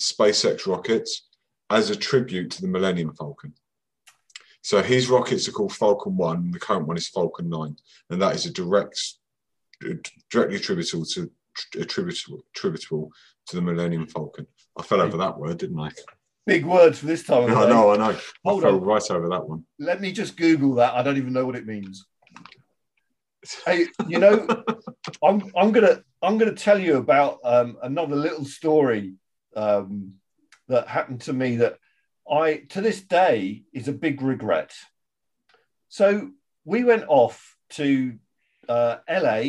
SpaceX 0.00 0.66
rockets 0.66 1.28
as 1.70 1.90
a 1.90 1.96
tribute 1.96 2.50
to 2.52 2.62
the 2.62 2.68
Millennium 2.68 3.14
Falcon. 3.14 3.54
So 4.62 4.82
his 4.82 5.08
rockets 5.08 5.48
are 5.48 5.52
called 5.52 5.74
Falcon 5.74 6.16
1, 6.16 6.36
and 6.36 6.54
the 6.54 6.60
current 6.60 6.86
one 6.86 6.96
is 6.96 7.08
Falcon 7.08 7.48
9. 7.48 7.76
And 8.10 8.22
that 8.22 8.36
is 8.36 8.46
a 8.46 8.52
direct, 8.52 9.00
directly 10.30 10.56
attributable 10.56 11.04
to 11.06 11.30
attributable, 11.78 12.44
attributable 12.54 13.10
to 13.46 13.56
the 13.56 13.62
Millennium 13.62 14.06
Falcon. 14.06 14.46
I 14.78 14.82
fell 14.82 15.00
over 15.00 15.16
that 15.16 15.38
word, 15.38 15.58
didn't 15.58 15.80
I? 15.80 15.90
Big 16.46 16.64
words 16.64 16.98
for 16.98 17.06
this 17.06 17.22
time. 17.22 17.44
of 17.44 17.56
I 17.56 17.68
know, 17.68 17.92
I 17.92 17.96
know. 17.96 18.18
Hold 18.44 18.64
I 18.64 18.68
fell 18.68 18.76
on. 18.76 18.84
right 18.84 19.10
over 19.10 19.28
that 19.28 19.48
one. 19.48 19.64
Let 19.78 20.00
me 20.00 20.12
just 20.12 20.36
Google 20.36 20.74
that. 20.76 20.94
I 20.94 21.02
don't 21.02 21.16
even 21.16 21.32
know 21.32 21.46
what 21.46 21.56
it 21.56 21.66
means. 21.66 22.04
Hey, 23.64 23.86
you 24.08 24.18
know, 24.18 24.46
I'm 25.24 25.50
I'm 25.56 25.72
gonna 25.72 26.02
I'm 26.20 26.38
gonna 26.38 26.52
tell 26.54 26.78
you 26.78 26.96
about 26.96 27.38
um, 27.44 27.76
another 27.82 28.16
little 28.16 28.44
story 28.44 29.14
um, 29.54 30.14
that 30.68 30.88
happened 30.88 31.22
to 31.22 31.32
me 31.32 31.56
that 31.56 31.78
I 32.30 32.64
to 32.70 32.80
this 32.80 33.00
day 33.00 33.62
is 33.72 33.88
a 33.88 33.92
big 33.92 34.22
regret. 34.22 34.74
So 35.88 36.30
we 36.64 36.84
went 36.84 37.04
off 37.08 37.56
to 37.70 38.18
uh, 38.68 38.98
LA 39.08 39.42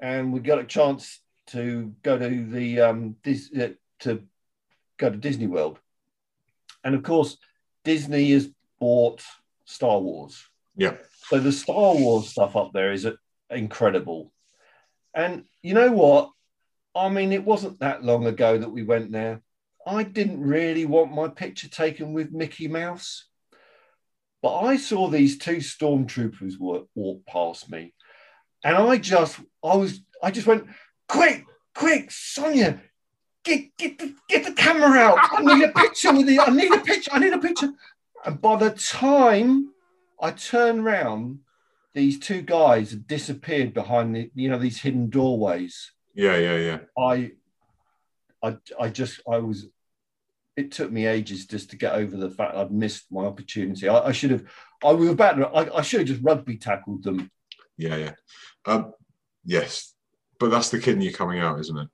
and 0.00 0.32
we 0.32 0.40
got 0.40 0.58
a 0.58 0.64
chance 0.64 1.20
to 1.48 1.94
go 2.02 2.18
to 2.18 2.46
the 2.46 2.80
um, 2.80 3.16
Dis- 3.22 3.52
uh, 3.56 3.68
to 4.00 4.22
go 4.98 5.10
to 5.10 5.16
Disney 5.16 5.46
World, 5.46 5.78
and 6.86 6.94
of 6.94 7.02
course 7.02 7.36
Disney 7.84 8.30
has 8.30 8.48
bought 8.78 9.20
Star 9.64 9.98
Wars. 9.98 10.40
Yeah. 10.76 10.94
So 11.26 11.40
the 11.40 11.50
Star 11.50 11.96
Wars 11.96 12.28
stuff 12.28 12.54
up 12.54 12.72
there 12.72 12.92
is 12.92 13.08
incredible. 13.50 14.32
And 15.12 15.44
you 15.62 15.74
know 15.74 15.90
what? 15.90 16.30
I 16.94 17.08
mean, 17.08 17.32
it 17.32 17.44
wasn't 17.44 17.80
that 17.80 18.04
long 18.04 18.26
ago 18.26 18.56
that 18.56 18.70
we 18.70 18.84
went 18.84 19.10
there. 19.10 19.42
I 19.84 20.04
didn't 20.04 20.40
really 20.40 20.86
want 20.86 21.12
my 21.12 21.26
picture 21.26 21.68
taken 21.68 22.12
with 22.12 22.30
Mickey 22.30 22.68
Mouse. 22.68 23.26
But 24.40 24.60
I 24.60 24.76
saw 24.76 25.08
these 25.08 25.38
two 25.38 25.56
stormtroopers 25.56 26.56
walk, 26.56 26.88
walk 26.94 27.26
past 27.26 27.68
me. 27.68 27.94
And 28.62 28.76
I 28.76 28.98
just, 28.98 29.40
I 29.64 29.74
was, 29.74 30.00
I 30.22 30.30
just 30.30 30.46
went, 30.46 30.66
quick, 31.08 31.44
quick, 31.74 32.12
Sonia, 32.12 32.80
get, 33.46 33.76
get, 33.78 33.98
the, 33.98 34.14
get 34.28 34.44
the 34.44 34.52
camera 34.52 34.98
out. 34.98 35.18
I 35.32 35.40
need 35.40 35.64
a 35.64 35.72
picture 35.72 36.12
with 36.12 36.28
you. 36.28 36.42
I 36.42 36.50
need 36.50 36.72
a 36.72 36.80
picture. 36.80 37.10
I 37.14 37.18
need 37.18 37.32
a 37.32 37.38
picture. 37.38 37.70
And 38.24 38.40
by 38.40 38.56
the 38.56 38.70
time 38.70 39.70
I 40.20 40.32
turn 40.32 40.82
round, 40.82 41.38
these 41.94 42.18
two 42.18 42.42
guys 42.42 42.90
had 42.90 43.06
disappeared 43.06 43.72
behind 43.72 44.14
the, 44.14 44.30
you 44.34 44.50
know, 44.50 44.58
these 44.58 44.82
hidden 44.82 45.08
doorways. 45.08 45.92
Yeah, 46.14 46.36
yeah, 46.36 46.56
yeah. 46.56 46.78
I, 46.98 47.32
I, 48.42 48.56
I 48.78 48.88
just, 48.88 49.20
I 49.30 49.38
was. 49.38 49.68
It 50.56 50.72
took 50.72 50.90
me 50.90 51.04
ages 51.04 51.46
just 51.46 51.70
to 51.70 51.76
get 51.76 51.92
over 51.92 52.16
the 52.16 52.30
fact 52.30 52.56
I'd 52.56 52.72
missed 52.72 53.12
my 53.12 53.24
opportunity. 53.24 53.88
I, 53.88 54.08
I 54.08 54.12
should 54.12 54.30
have. 54.30 54.44
I 54.82 54.92
was 54.92 55.10
about. 55.10 55.36
To, 55.36 55.48
I, 55.48 55.78
I 55.78 55.82
should 55.82 56.00
have 56.00 56.08
just 56.08 56.22
rugby 56.22 56.56
tackled 56.56 57.02
them. 57.02 57.30
Yeah, 57.76 57.96
yeah. 57.96 58.12
Um, 58.64 58.94
yes, 59.44 59.94
but 60.38 60.50
that's 60.50 60.70
the 60.70 60.80
kidney 60.80 61.12
coming 61.12 61.40
out, 61.40 61.60
isn't 61.60 61.78
it? 61.78 61.88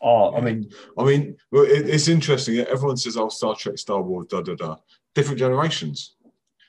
Oh, 0.00 0.34
I 0.36 0.40
mean, 0.40 0.70
I 0.96 1.04
mean, 1.04 1.36
well, 1.50 1.64
it, 1.64 1.88
it's 1.88 2.08
interesting. 2.08 2.58
Everyone 2.58 2.96
says, 2.96 3.16
"Oh, 3.16 3.28
Star 3.28 3.54
Trek, 3.56 3.78
Star 3.78 4.00
Wars, 4.00 4.26
da 4.28 4.42
da 4.42 4.54
da." 4.54 4.76
Different 5.14 5.38
generations. 5.38 6.16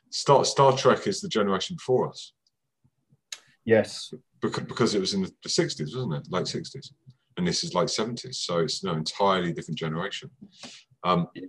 Star 0.10 0.44
Star 0.46 0.76
Trek 0.76 1.06
is 1.06 1.22
the 1.22 1.30
generation 1.30 1.76
before 1.76 2.10
us 2.10 2.34
yes, 3.70 4.14
because, 4.42 4.64
because 4.64 4.96
it 4.96 5.00
was 5.00 5.14
in 5.14 5.22
the, 5.22 5.32
60s, 5.48 5.96
wasn't 5.96 6.14
it? 6.14 6.32
Late 6.32 6.46
60s, 6.46 6.92
and 7.38 7.48
this 7.48 7.64
is 7.64 7.76
late 7.76 7.88
70s. 7.88 8.36
So 8.36 8.60
it's 8.60 8.84
no 8.84 8.94
entirely 8.94 9.54
different 9.54 9.78
generation. 9.78 10.32
Um, 11.04 11.28
do 11.36 11.42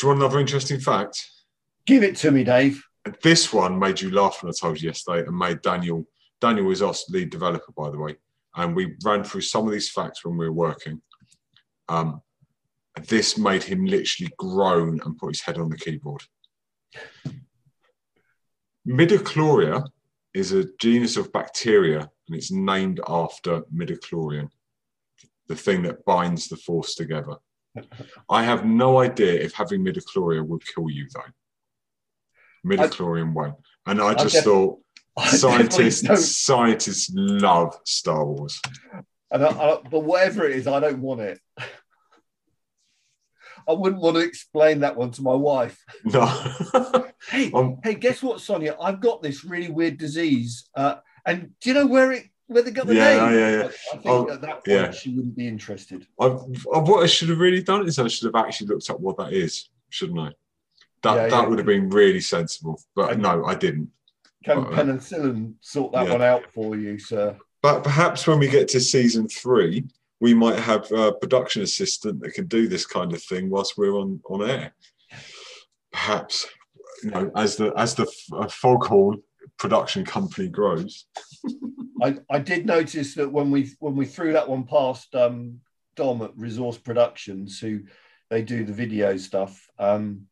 you 0.00 0.08
want 0.08 0.20
another 0.20 0.38
interesting 0.38 0.80
fact? 0.80 1.28
give 1.84 2.04
it 2.04 2.14
to 2.14 2.30
me, 2.30 2.44
Dave. 2.44 2.80
This 3.22 3.52
one 3.52 3.76
made 3.76 4.00
you 4.00 4.12
laugh 4.12 4.40
when 4.40 4.50
I 4.50 4.54
told 4.58 4.80
you 4.80 4.86
yesterday, 4.86 5.26
and 5.26 5.36
made 5.36 5.60
Daniel. 5.62 6.06
Daniel 6.40 6.70
is 6.70 6.80
our 6.80 6.94
lead 7.08 7.30
developer, 7.30 7.72
by 7.76 7.90
the 7.90 7.98
way, 7.98 8.16
and 8.56 8.76
we 8.76 8.94
ran 9.04 9.24
through 9.24 9.40
some 9.40 9.66
of 9.66 9.72
these 9.72 9.90
facts 9.90 10.24
when 10.24 10.36
we 10.36 10.46
were 10.46 10.52
working. 10.52 11.00
Um, 11.88 12.20
this 13.08 13.38
made 13.38 13.62
him 13.62 13.84
literally 13.84 14.32
groan 14.38 15.00
and 15.04 15.16
put 15.16 15.30
his 15.30 15.40
head 15.40 15.58
on 15.58 15.70
the 15.70 15.78
keyboard. 15.78 16.22
Midichlorian 18.86 19.86
is 20.34 20.52
a 20.52 20.66
genus 20.78 21.16
of 21.16 21.32
bacteria, 21.32 22.00
and 22.00 22.36
it's 22.36 22.50
named 22.50 23.00
after 23.08 23.62
midichlorian, 23.74 24.48
the 25.48 25.56
thing 25.56 25.82
that 25.82 26.04
binds 26.04 26.48
the 26.48 26.56
force 26.56 26.94
together. 26.94 27.36
I 28.30 28.42
have 28.42 28.66
no 28.66 29.00
idea 29.00 29.40
if 29.40 29.54
having 29.54 29.84
midichlorian 29.84 30.46
would 30.48 30.62
kill 30.66 30.90
you, 30.90 31.06
though. 31.14 31.22
Midichlorian 32.66 33.32
won't. 33.32 33.56
And 33.86 34.00
I 34.00 34.14
just 34.14 34.44
thought 34.44 34.44
I 34.44 34.44
definitely 34.44 34.81
scientists 35.20 36.36
scientists 36.36 37.10
love 37.14 37.76
Star 37.84 38.24
Wars. 38.24 38.60
And 39.30 39.44
I, 39.44 39.48
I, 39.48 39.78
but 39.90 40.00
whatever 40.00 40.44
it 40.46 40.56
is, 40.56 40.66
I 40.66 40.80
don't 40.80 41.00
want 41.00 41.20
it. 41.20 41.40
I 43.68 43.72
wouldn't 43.72 44.02
want 44.02 44.16
to 44.16 44.22
explain 44.22 44.80
that 44.80 44.96
one 44.96 45.10
to 45.12 45.22
my 45.22 45.34
wife. 45.34 45.82
No. 46.04 46.26
Hey, 47.30 47.52
Um, 47.52 47.78
hey, 47.84 47.94
guess 47.94 48.20
what, 48.20 48.40
Sonia? 48.40 48.76
I've 48.80 49.00
got 49.00 49.22
this 49.22 49.44
really 49.44 49.70
weird 49.70 49.96
disease, 49.96 50.68
uh, 50.74 50.96
and 51.24 51.52
do 51.60 51.70
you 51.70 51.74
know 51.74 51.86
where 51.86 52.10
it 52.10 52.24
where 52.48 52.64
they 52.64 52.72
got 52.72 52.88
the 52.88 52.96
Yeah, 52.96 53.04
name? 53.28 53.38
yeah, 53.38 53.50
yeah. 53.50 53.62
I, 53.62 53.66
I 53.66 53.68
think 53.70 54.06
Oh, 54.06 54.28
at 54.28 54.40
that 54.40 54.54
point 54.54 54.66
yeah. 54.66 54.90
she 54.90 55.14
wouldn't 55.14 55.36
be 55.36 55.46
interested. 55.46 56.04
I, 56.20 56.24
I, 56.26 56.78
what 56.80 57.04
I 57.04 57.06
should 57.06 57.28
have 57.28 57.38
really 57.38 57.62
done 57.62 57.86
is 57.86 58.00
I 58.00 58.08
should 58.08 58.26
have 58.34 58.44
actually 58.44 58.66
looked 58.66 58.90
up 58.90 58.98
what 58.98 59.16
that 59.18 59.32
is, 59.32 59.70
shouldn't 59.88 60.18
I? 60.18 60.32
That 61.04 61.14
Yeah, 61.14 61.22
that 61.28 61.30
yeah. 61.30 61.46
would 61.46 61.58
have 61.58 61.66
been 61.66 61.88
really 61.90 62.20
sensible, 62.20 62.82
but 62.96 63.12
I- 63.12 63.14
no, 63.14 63.44
I 63.44 63.54
didn't. 63.54 63.88
Can 64.44 64.64
penicillin 64.64 65.54
sort 65.60 65.92
that 65.92 66.06
yeah. 66.06 66.12
one 66.12 66.22
out 66.22 66.50
for 66.52 66.76
you, 66.76 66.98
sir? 66.98 67.36
But 67.62 67.84
perhaps 67.84 68.26
when 68.26 68.38
we 68.38 68.48
get 68.48 68.68
to 68.68 68.80
season 68.80 69.28
three, 69.28 69.84
we 70.20 70.34
might 70.34 70.58
have 70.58 70.90
a 70.92 71.12
production 71.12 71.62
assistant 71.62 72.20
that 72.20 72.34
can 72.34 72.46
do 72.46 72.68
this 72.68 72.86
kind 72.86 73.12
of 73.12 73.22
thing 73.22 73.50
whilst 73.50 73.78
we're 73.78 73.96
on 73.96 74.20
on 74.28 74.48
air. 74.48 74.72
Perhaps, 75.92 76.46
you 77.02 77.10
know, 77.10 77.30
as 77.36 77.56
the 77.56 77.72
as 77.76 77.94
the 77.94 78.06
uh, 78.32 78.48
Foghorn 78.48 79.22
production 79.58 80.04
company 80.04 80.48
grows. 80.48 81.06
I, 82.02 82.18
I 82.30 82.40
did 82.40 82.66
notice 82.66 83.14
that 83.14 83.30
when 83.30 83.50
we 83.50 83.70
when 83.78 83.94
we 83.96 84.06
threw 84.06 84.32
that 84.32 84.48
one 84.48 84.64
past 84.64 85.14
um, 85.14 85.60
Dom 85.94 86.22
at 86.22 86.36
Resource 86.36 86.78
Productions, 86.78 87.60
who 87.60 87.82
they 88.30 88.42
do 88.42 88.64
the 88.64 88.72
video 88.72 89.16
stuff, 89.16 89.68
um, 89.78 90.22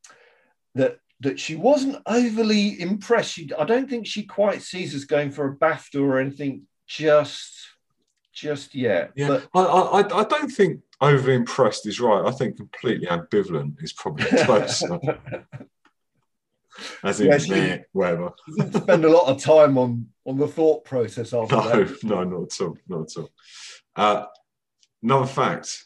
that 0.74 0.98
that 1.20 1.38
she 1.38 1.54
wasn't 1.54 1.96
overly 2.06 2.80
impressed. 2.80 3.32
She, 3.34 3.50
I 3.58 3.64
don't 3.64 3.88
think 3.88 4.06
she 4.06 4.24
quite 4.24 4.62
sees 4.62 4.94
us 4.94 5.04
going 5.04 5.30
for 5.30 5.46
a 5.48 5.56
BAFTA 5.56 6.00
or 6.02 6.18
anything 6.18 6.62
just 6.86 7.56
just 8.32 8.74
yet. 8.74 9.12
Yeah, 9.16 9.28
But 9.28 9.48
I, 9.54 9.60
I 9.60 10.20
I- 10.20 10.24
don't 10.24 10.48
think 10.50 10.80
overly 11.00 11.34
impressed 11.34 11.86
is 11.86 12.00
right. 12.00 12.24
I 12.26 12.30
think 12.30 12.56
completely 12.56 13.06
ambivalent 13.06 13.74
is 13.82 13.92
probably 13.92 14.24
closer. 14.44 14.98
As 17.02 17.20
in, 17.20 17.26
Yeah, 17.28 17.38
she- 17.38 17.50
meh, 17.50 17.78
whatever. 17.92 18.30
spend 18.72 19.04
a 19.04 19.08
lot 19.10 19.28
of 19.28 19.42
time 19.42 19.76
on 19.76 20.06
on 20.26 20.38
the 20.38 20.48
thought 20.48 20.84
process 20.84 21.32
after 21.34 21.56
No, 21.56 21.84
that. 21.84 22.04
no, 22.04 22.24
not 22.24 22.42
at 22.54 22.60
all. 22.60 22.76
Not 22.88 23.00
at 23.10 23.16
all. 23.18 23.30
Uh, 23.96 24.24
another 25.02 25.26
fact 25.26 25.84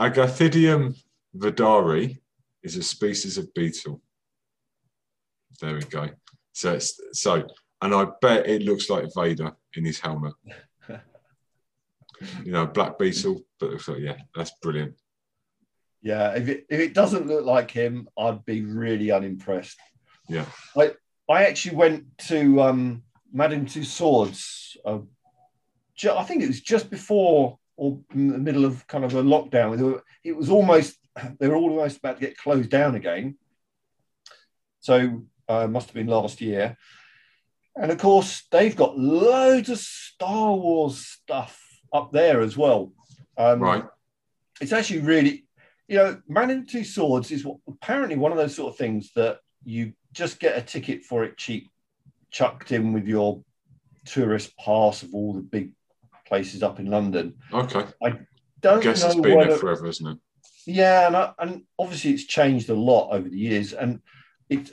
Agathidium 0.00 0.94
vaderi 1.36 2.18
is 2.62 2.76
a 2.76 2.82
species 2.82 3.36
of 3.38 3.52
beetle. 3.54 4.00
There 5.60 5.74
we 5.74 5.80
go. 5.80 6.08
So, 6.52 6.74
it's, 6.74 7.00
so, 7.12 7.46
and 7.82 7.94
I 7.94 8.06
bet 8.20 8.46
it 8.46 8.62
looks 8.62 8.88
like 8.90 9.06
Vader 9.16 9.52
in 9.76 9.84
his 9.84 10.00
helmet. 10.00 10.34
You 12.44 12.52
know, 12.52 12.66
black 12.66 12.98
beetle, 12.98 13.42
but 13.58 13.66
it 13.66 13.72
looks 13.72 13.88
like, 13.88 13.98
yeah, 13.98 14.16
that's 14.34 14.52
brilliant. 14.62 14.94
Yeah, 16.00 16.34
if 16.34 16.48
it, 16.48 16.66
if 16.70 16.80
it 16.80 16.94
doesn't 16.94 17.26
look 17.26 17.44
like 17.44 17.70
him, 17.70 18.08
I'd 18.16 18.44
be 18.44 18.62
really 18.62 19.10
unimpressed. 19.10 19.78
Yeah. 20.28 20.46
I 20.78 20.92
I 21.28 21.46
actually 21.46 21.76
went 21.76 22.18
to 22.28 22.62
um, 22.62 23.02
Madame 23.32 23.66
Tussauds. 23.66 24.76
Uh, 24.84 25.00
ju- 25.96 26.12
I 26.12 26.22
think 26.24 26.42
it 26.42 26.48
was 26.48 26.60
just 26.60 26.90
before 26.90 27.58
or 27.76 27.98
in 28.14 28.28
the 28.28 28.38
middle 28.38 28.64
of 28.64 28.86
kind 28.86 29.04
of 29.04 29.14
a 29.14 29.22
lockdown. 29.22 30.02
It 30.22 30.36
was 30.36 30.50
almost 30.50 30.96
they 31.38 31.48
were 31.48 31.56
almost 31.56 31.98
about 31.98 32.20
to 32.20 32.26
get 32.26 32.38
closed 32.38 32.70
down 32.70 32.94
again. 32.94 33.36
So 34.80 35.24
Uh, 35.48 35.66
must 35.66 35.88
have 35.88 35.94
been 35.94 36.06
last 36.06 36.40
year. 36.40 36.76
And 37.76 37.90
of 37.90 37.98
course, 37.98 38.44
they've 38.50 38.76
got 38.76 38.98
loads 38.98 39.68
of 39.68 39.78
Star 39.78 40.54
Wars 40.54 40.98
stuff 40.98 41.60
up 41.92 42.12
there 42.12 42.40
as 42.40 42.56
well. 42.56 42.92
Um, 43.36 43.60
Right. 43.60 43.84
It's 44.60 44.72
actually 44.72 45.00
really, 45.00 45.46
you 45.88 45.96
know, 45.96 46.20
Madame 46.28 46.66
Tussauds 46.66 47.32
is 47.32 47.44
what, 47.44 47.58
apparently 47.68 48.16
one 48.16 48.30
of 48.30 48.38
those 48.38 48.54
sort 48.54 48.72
of 48.72 48.78
things 48.78 49.10
that 49.16 49.40
you 49.64 49.92
just 50.12 50.38
get 50.38 50.56
a 50.56 50.62
ticket 50.62 51.02
for 51.02 51.24
it 51.24 51.36
cheap, 51.36 51.70
chucked 52.30 52.70
in 52.70 52.92
with 52.92 53.06
your 53.06 53.42
tourist 54.04 54.56
pass 54.56 55.02
of 55.02 55.12
all 55.12 55.32
the 55.32 55.40
big 55.40 55.72
places 56.26 56.62
up 56.62 56.78
in 56.78 56.86
London. 56.86 57.34
Okay. 57.52 57.84
I 58.02 58.20
don't 58.60 58.82
guess 58.82 59.02
know 59.02 59.08
it's 59.08 59.20
been 59.20 59.38
there 59.48 59.56
forever, 59.56 59.86
isn't 59.86 60.06
it? 60.06 60.18
yeah, 60.66 61.08
and, 61.08 61.16
I, 61.16 61.32
and 61.38 61.62
obviously 61.78 62.12
it's 62.12 62.24
changed 62.24 62.70
a 62.70 62.74
lot 62.74 63.10
over 63.10 63.28
the 63.28 63.38
years. 63.38 63.72
And 63.72 64.00
it, 64.48 64.70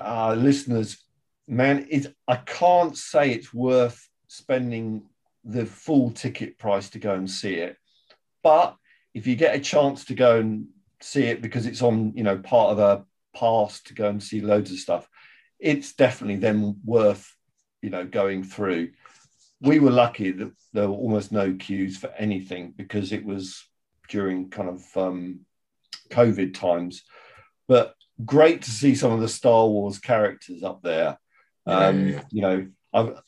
uh, 0.00 0.34
listeners, 0.34 1.04
man, 1.46 1.86
it 1.90 2.14
I 2.26 2.36
can't 2.36 2.96
say 2.96 3.32
it's 3.32 3.52
worth 3.52 4.08
spending 4.28 5.02
the 5.44 5.66
full 5.66 6.10
ticket 6.10 6.58
price 6.58 6.90
to 6.90 6.98
go 6.98 7.14
and 7.14 7.30
see 7.30 7.54
it. 7.54 7.76
But 8.42 8.76
if 9.14 9.26
you 9.26 9.36
get 9.36 9.56
a 9.56 9.60
chance 9.60 10.04
to 10.06 10.14
go 10.14 10.38
and 10.38 10.68
see 11.00 11.24
it 11.24 11.42
because 11.42 11.66
it's 11.66 11.82
on, 11.82 12.12
you 12.14 12.22
know, 12.22 12.38
part 12.38 12.72
of 12.72 12.78
a 12.78 13.04
pass 13.36 13.80
to 13.82 13.94
go 13.94 14.08
and 14.08 14.22
see 14.22 14.40
loads 14.40 14.70
of 14.70 14.78
stuff, 14.78 15.08
it's 15.58 15.92
definitely 15.92 16.36
then 16.36 16.80
worth, 16.84 17.34
you 17.82 17.90
know, 17.90 18.06
going 18.06 18.44
through. 18.44 18.90
We 19.60 19.78
were 19.78 19.90
lucky 19.90 20.30
that 20.32 20.52
there 20.72 20.88
were 20.88 20.96
almost 20.96 21.32
no 21.32 21.54
queues 21.54 21.98
for 21.98 22.10
anything 22.12 22.72
because 22.76 23.12
it 23.12 23.24
was 23.24 23.62
during 24.08 24.48
kind 24.48 24.68
of 24.68 24.96
um, 24.96 25.40
COVID 26.10 26.54
times. 26.54 27.02
But 27.68 27.94
great 28.24 28.62
to 28.62 28.70
see 28.70 28.94
some 28.94 29.12
of 29.12 29.20
the 29.20 29.28
Star 29.28 29.66
Wars 29.66 29.98
characters 29.98 30.62
up 30.62 30.82
there. 30.82 31.18
Um, 31.66 32.08
yeah. 32.08 32.22
You 32.30 32.42
know, 32.42 32.66
I've, 32.92 33.20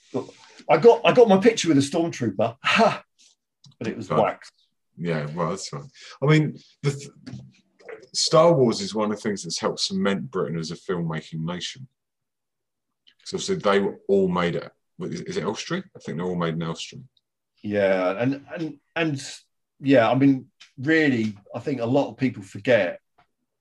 I 0.68 0.76
got 0.78 1.00
I 1.04 1.12
got 1.12 1.28
my 1.28 1.38
picture 1.38 1.68
with 1.68 1.78
a 1.78 1.80
stormtrooper, 1.80 2.56
ha! 2.62 3.02
but 3.78 3.88
it 3.88 3.96
was 3.96 4.10
Right. 4.10 4.20
wax. 4.20 4.50
Yeah, 4.96 5.26
well, 5.34 5.50
that's 5.50 5.72
right. 5.72 5.84
I 6.22 6.26
mean, 6.26 6.56
the 6.82 6.90
th- 6.90 7.10
Star 8.14 8.52
Wars 8.52 8.80
is 8.80 8.94
one 8.94 9.10
of 9.10 9.16
the 9.16 9.22
things 9.22 9.42
that's 9.42 9.58
helped 9.58 9.80
cement 9.80 10.30
Britain 10.30 10.58
as 10.58 10.70
a 10.70 10.76
filmmaking 10.76 11.44
nation. 11.44 11.88
So, 13.24 13.38
so 13.38 13.54
they 13.54 13.78
were 13.80 13.98
all 14.08 14.28
made 14.28 14.56
at, 14.56 14.72
what 14.96 15.10
is 15.12 15.20
is 15.22 15.36
it 15.36 15.44
Elstree? 15.44 15.82
I 15.96 15.98
think 16.00 16.18
they're 16.18 16.26
all 16.26 16.34
made 16.36 16.54
in 16.54 16.62
Elstree. 16.62 17.02
Yeah, 17.62 18.16
and 18.18 18.44
and 18.54 18.78
and 18.96 19.24
yeah, 19.80 20.10
I 20.10 20.14
mean, 20.14 20.48
really, 20.78 21.36
I 21.54 21.60
think 21.60 21.80
a 21.80 21.86
lot 21.86 22.10
of 22.10 22.16
people 22.16 22.42
forget 22.42 23.00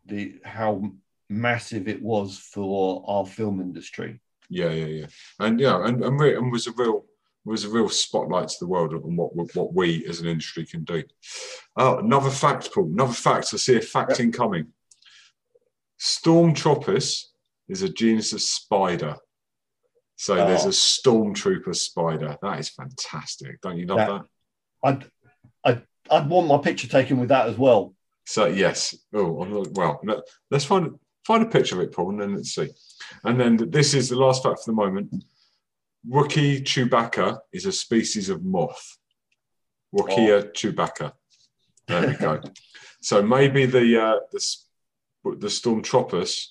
the 0.05 0.39
how 0.43 0.91
massive 1.31 1.87
it 1.87 2.01
was 2.01 2.37
for 2.37 3.03
our 3.07 3.25
film 3.25 3.61
industry. 3.61 4.19
Yeah, 4.49 4.71
yeah, 4.71 4.85
yeah. 4.85 5.05
And 5.39 5.59
yeah, 5.59 5.85
and, 5.85 6.03
and, 6.03 6.19
re- 6.19 6.35
and 6.35 6.51
was 6.51 6.67
a 6.67 6.71
real 6.73 7.05
was 7.43 7.63
a 7.63 7.69
real 7.69 7.89
spotlight 7.89 8.49
to 8.49 8.55
the 8.59 8.67
world 8.67 8.93
on 8.93 9.15
what 9.15 9.31
what 9.55 9.73
we 9.73 10.05
as 10.07 10.19
an 10.19 10.27
industry 10.27 10.65
can 10.65 10.83
do. 10.83 11.03
Oh, 11.77 11.97
another 11.99 12.29
fact, 12.29 12.71
Paul. 12.73 12.91
Another 12.91 13.13
fact. 13.13 13.53
I 13.53 13.57
see 13.57 13.77
a 13.77 13.81
fact 13.81 14.19
incoming. 14.19 14.67
Stormtropis 15.99 17.25
is 17.69 17.81
a 17.81 17.89
genus 17.89 18.33
of 18.33 18.41
spider. 18.41 19.15
So 20.17 20.35
there's 20.35 20.65
Oh. 20.65 20.69
a 20.69 20.71
stormtrooper 20.71 21.75
spider. 21.75 22.37
That 22.41 22.59
is 22.59 22.69
fantastic. 22.69 23.59
Don't 23.61 23.77
you 23.77 23.87
love 23.87 23.97
That- 23.97 24.09
that? 24.09 24.25
I'd 24.83 25.11
I'd 25.63 25.87
I'd 26.11 26.29
want 26.29 26.47
my 26.47 26.57
picture 26.57 26.87
taken 26.87 27.19
with 27.19 27.29
that 27.29 27.47
as 27.47 27.57
well. 27.57 27.95
So 28.25 28.45
yes. 28.45 28.95
Oh, 29.13 29.41
I'm 29.41 29.51
not- 29.53 29.71
well. 29.71 29.99
let- 30.03 30.23
Let's 30.51 30.65
find 30.65 30.99
find 31.25 31.43
a 31.43 31.49
picture 31.49 31.75
of 31.75 31.81
it, 31.81 31.93
Paul, 31.93 32.11
and 32.11 32.21
then 32.21 32.35
let's 32.35 32.53
see. 32.53 32.69
And 33.23 33.39
then 33.39 33.69
this 33.69 33.93
is 33.93 34.09
the 34.09 34.15
last 34.15 34.43
fact 34.43 34.59
for 34.59 34.71
the 34.71 34.75
moment. 34.75 35.23
Wockia 36.07 36.61
Chewbacca 36.61 37.39
is 37.53 37.65
a 37.65 37.71
species 37.71 38.29
of 38.29 38.43
moth. 38.43 38.97
Wockia 39.95 40.51
Chewbacca. 40.53 41.13
There 41.87 42.07
we 42.07 42.13
go. 42.15 42.41
so 43.01 43.21
maybe 43.21 43.65
the 43.65 44.01
uh, 44.01 44.19
the 44.31 44.57
the 45.37 45.47
Stormtropis 45.47 46.47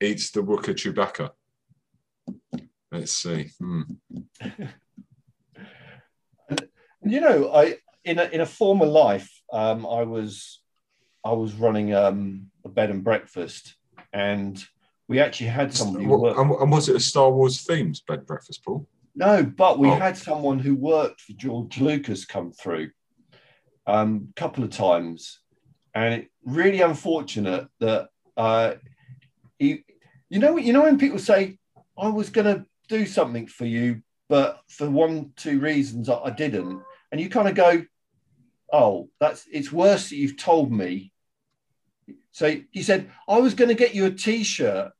eats 0.00 0.30
the 0.30 0.42
Wockia 0.42 0.74
Chewbacca. 0.74 1.30
Let's 2.92 3.12
see. 3.12 3.50
Hmm. 3.58 3.82
You 7.06 7.20
know, 7.20 7.52
I 7.52 7.76
in 8.04 8.18
a 8.18 8.24
in 8.24 8.40
a 8.40 8.46
former 8.46 8.86
life, 8.86 9.30
um, 9.52 9.86
I 9.86 10.04
was 10.04 10.60
I 11.22 11.32
was 11.32 11.54
running 11.54 11.94
um, 11.94 12.50
a 12.64 12.70
bed 12.70 12.90
and 12.90 13.04
breakfast, 13.04 13.76
and 14.14 14.64
we 15.08 15.20
actually 15.20 15.48
had 15.48 15.74
somebody. 15.74 16.06
What- 16.06 16.38
and, 16.38 16.70
was 16.70 16.88
it 16.88 16.96
a 16.96 17.00
Star 17.00 17.30
Wars 17.30 17.66
themed 17.66 18.00
bed 18.06 18.24
breakfast, 18.24 18.64
Paul? 18.64 18.88
No, 19.14 19.42
but 19.44 19.78
we 19.78 19.88
Oh. 19.88 19.94
had 19.96 20.16
someone 20.16 20.58
who 20.58 20.74
worked 20.74 21.20
for 21.20 21.32
George 21.34 21.78
Lucas 21.80 22.24
come 22.24 22.52
through 22.52 22.90
um, 23.86 24.28
a 24.30 24.40
couple 24.40 24.64
of 24.64 24.70
times, 24.70 25.40
and 25.94 26.14
it 26.14 26.30
really 26.44 26.80
unfortunate 26.80 27.68
that 27.80 28.08
uh, 28.36 28.74
he, 29.58 29.84
you 30.30 30.38
know, 30.38 30.56
you 30.56 30.72
know 30.72 30.82
when 30.82 30.98
people 30.98 31.18
say, 31.18 31.58
"I 31.98 32.08
was 32.08 32.30
going 32.30 32.46
to 32.46 32.64
do 32.88 33.04
something 33.04 33.46
for 33.46 33.66
you, 33.66 34.02
but 34.28 34.62
for 34.68 34.88
one, 34.88 35.32
two 35.36 35.60
reasons 35.60 36.08
I, 36.08 36.16
I 36.18 36.30
didn't," 36.30 36.82
and 37.12 37.20
you 37.20 37.28
kind 37.28 37.46
of 37.46 37.54
go, 37.54 37.84
"Oh, 38.72 39.10
that's 39.20 39.46
it's 39.52 39.70
worse 39.70 40.08
that 40.08 40.16
you've 40.16 40.38
told 40.38 40.72
me." 40.72 41.12
So 42.32 42.56
he 42.70 42.82
said, 42.82 43.10
"I 43.28 43.38
was 43.38 43.54
going 43.54 43.68
to 43.68 43.74
get 43.74 43.94
you 43.94 44.06
a 44.06 44.10
T-shirt 44.10 44.92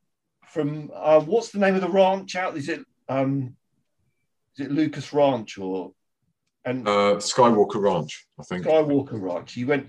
from 0.46 0.90
uh, 0.94 1.20
what's 1.20 1.50
the 1.50 1.58
name 1.58 1.74
of 1.74 1.80
the 1.80 1.88
ranch 1.88 2.36
out? 2.36 2.56
Is 2.56 2.68
it?" 2.68 2.80
Um, 3.08 3.56
is 4.56 4.66
it 4.66 4.72
Lucas 4.72 5.12
Ranch 5.12 5.58
or 5.58 5.92
and 6.64 6.86
Uh, 6.88 7.16
Skywalker 7.16 7.80
Ranch, 7.82 8.26
I 8.38 8.44
think. 8.44 8.64
Skywalker 8.64 9.20
Ranch? 9.20 9.52
He 9.52 9.64
went. 9.64 9.88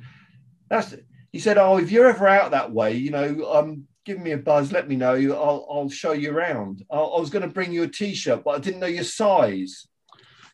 That's. 0.69 0.95
He 1.32 1.39
said, 1.39 1.58
"Oh, 1.58 1.78
if 1.78 1.91
you're 1.91 2.08
ever 2.10 2.28
out 2.28 2.51
that 2.51 2.71
way, 2.71 2.93
you 2.95 3.12
know, 3.12 3.51
um, 3.54 3.88
give 4.06 4.19
me 4.19 4.32
a 4.32 4.38
buzz. 4.38 4.71
Let 4.71 4.88
me 4.88 4.95
know. 4.95 5.13
I'll 5.13 5.67
I'll 5.69 5.89
show 5.89 6.13
you 6.13 6.32
around. 6.32 6.84
I, 6.91 6.95
I 6.97 7.19
was 7.19 7.30
going 7.30 7.43
to 7.43 7.54
bring 7.54 7.71
you 7.71 7.84
a 7.84 7.88
T-shirt, 7.88 8.43
but 8.43 8.56
I 8.56 8.60
didn't 8.60 8.80
know 8.80 8.88
your 8.88 9.04
size. 9.04 9.88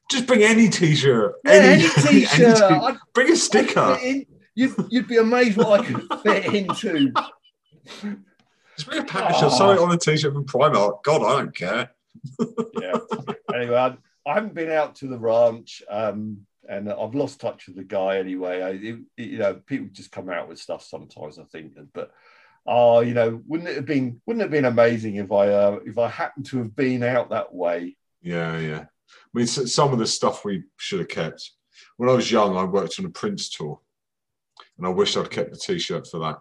Just 0.10 0.28
bring 0.28 0.44
any 0.44 0.68
t-shirt. 0.68 1.36
Yeah, 1.46 1.52
any, 1.52 1.84
T-shirt. 1.88 2.58
t- 2.58 2.64
I'd 2.64 2.98
bring 3.14 3.32
a 3.32 3.36
sticker. 3.38 3.98
Fit 4.56 4.78
in- 4.78 4.84
you'd, 4.84 4.92
you'd 4.92 5.08
be 5.08 5.18
amazed 5.18 5.58
what 5.58 5.80
I 5.82 5.86
could 5.86 6.08
fit 6.24 6.46
into. 6.54 7.12
Just 8.78 8.88
bring 8.88 9.02
a 9.02 9.04
package. 9.04 9.36
Ah. 9.38 9.44
I'll 9.44 9.50
sew 9.50 9.72
it 9.72 9.80
on 9.80 9.92
a 9.92 9.98
t-shirt 9.98 10.34
from 10.34 10.46
Primark. 10.46 11.04
God, 11.04 11.24
I 11.24 11.40
don't 11.40 11.56
care. 11.56 11.92
yeah. 12.80 12.94
Anyway, 13.54 13.76
I, 13.76 13.98
I 14.30 14.34
haven't 14.34 14.54
been 14.54 14.72
out 14.72 14.96
to 14.98 15.08
the 15.08 15.18
ranch, 15.18 15.82
um, 15.90 16.46
and 16.70 16.92
I've 16.92 17.16
lost 17.16 17.42
touch 17.42 17.68
with 17.68 17.76
the 17.76 17.84
guy 17.84 18.18
anyway. 18.18 18.62
I, 18.62 18.70
it, 18.70 19.00
it- 19.18 19.30
you 19.30 19.38
know, 19.40 19.56
people 19.56 19.88
just 19.92 20.12
come 20.12 20.30
out 20.30 20.48
with 20.48 20.60
stuff 20.60 20.84
sometimes. 20.84 21.38
I 21.40 21.44
think, 21.44 21.74
but 21.94 22.12
oh, 22.66 23.02
you 23.02 23.14
know, 23.14 23.42
wouldn't 23.48 23.70
it 23.70 23.76
have 23.76 23.86
been 23.86 24.22
wouldn't 24.26 24.42
it 24.42 24.46
have 24.46 24.52
been 24.52 24.66
amazing 24.66 25.16
if 25.16 25.32
I 25.32 25.48
uh, 25.50 25.80
if 25.86 25.98
I 25.98 26.08
happened 26.08 26.46
to 26.48 26.60
have 26.60 26.76
been 26.76 27.04
out 27.04 27.30
that 27.32 27.54
way? 27.54 27.98
Yeah, 28.22 28.58
yeah. 28.60 28.86
I 28.86 29.18
mean, 29.34 29.48
some 29.48 29.92
of 29.92 30.00
the 30.00 30.08
stuff 30.08 30.46
we 30.46 30.64
should 30.78 31.00
have 31.00 31.10
kept. 31.10 31.52
When 31.98 32.10
I 32.10 32.14
was 32.14 32.32
young, 32.32 32.56
I 32.56 32.64
worked 32.64 33.00
on 33.00 33.06
a 33.06 33.10
Prince 33.10 33.50
tour, 33.50 33.80
and 34.82 34.88
I 34.88 34.90
wish 34.90 35.16
I'd 35.16 35.30
kept 35.30 35.52
the 35.52 35.58
t-shirt 35.58 36.08
for 36.08 36.18
that. 36.22 36.40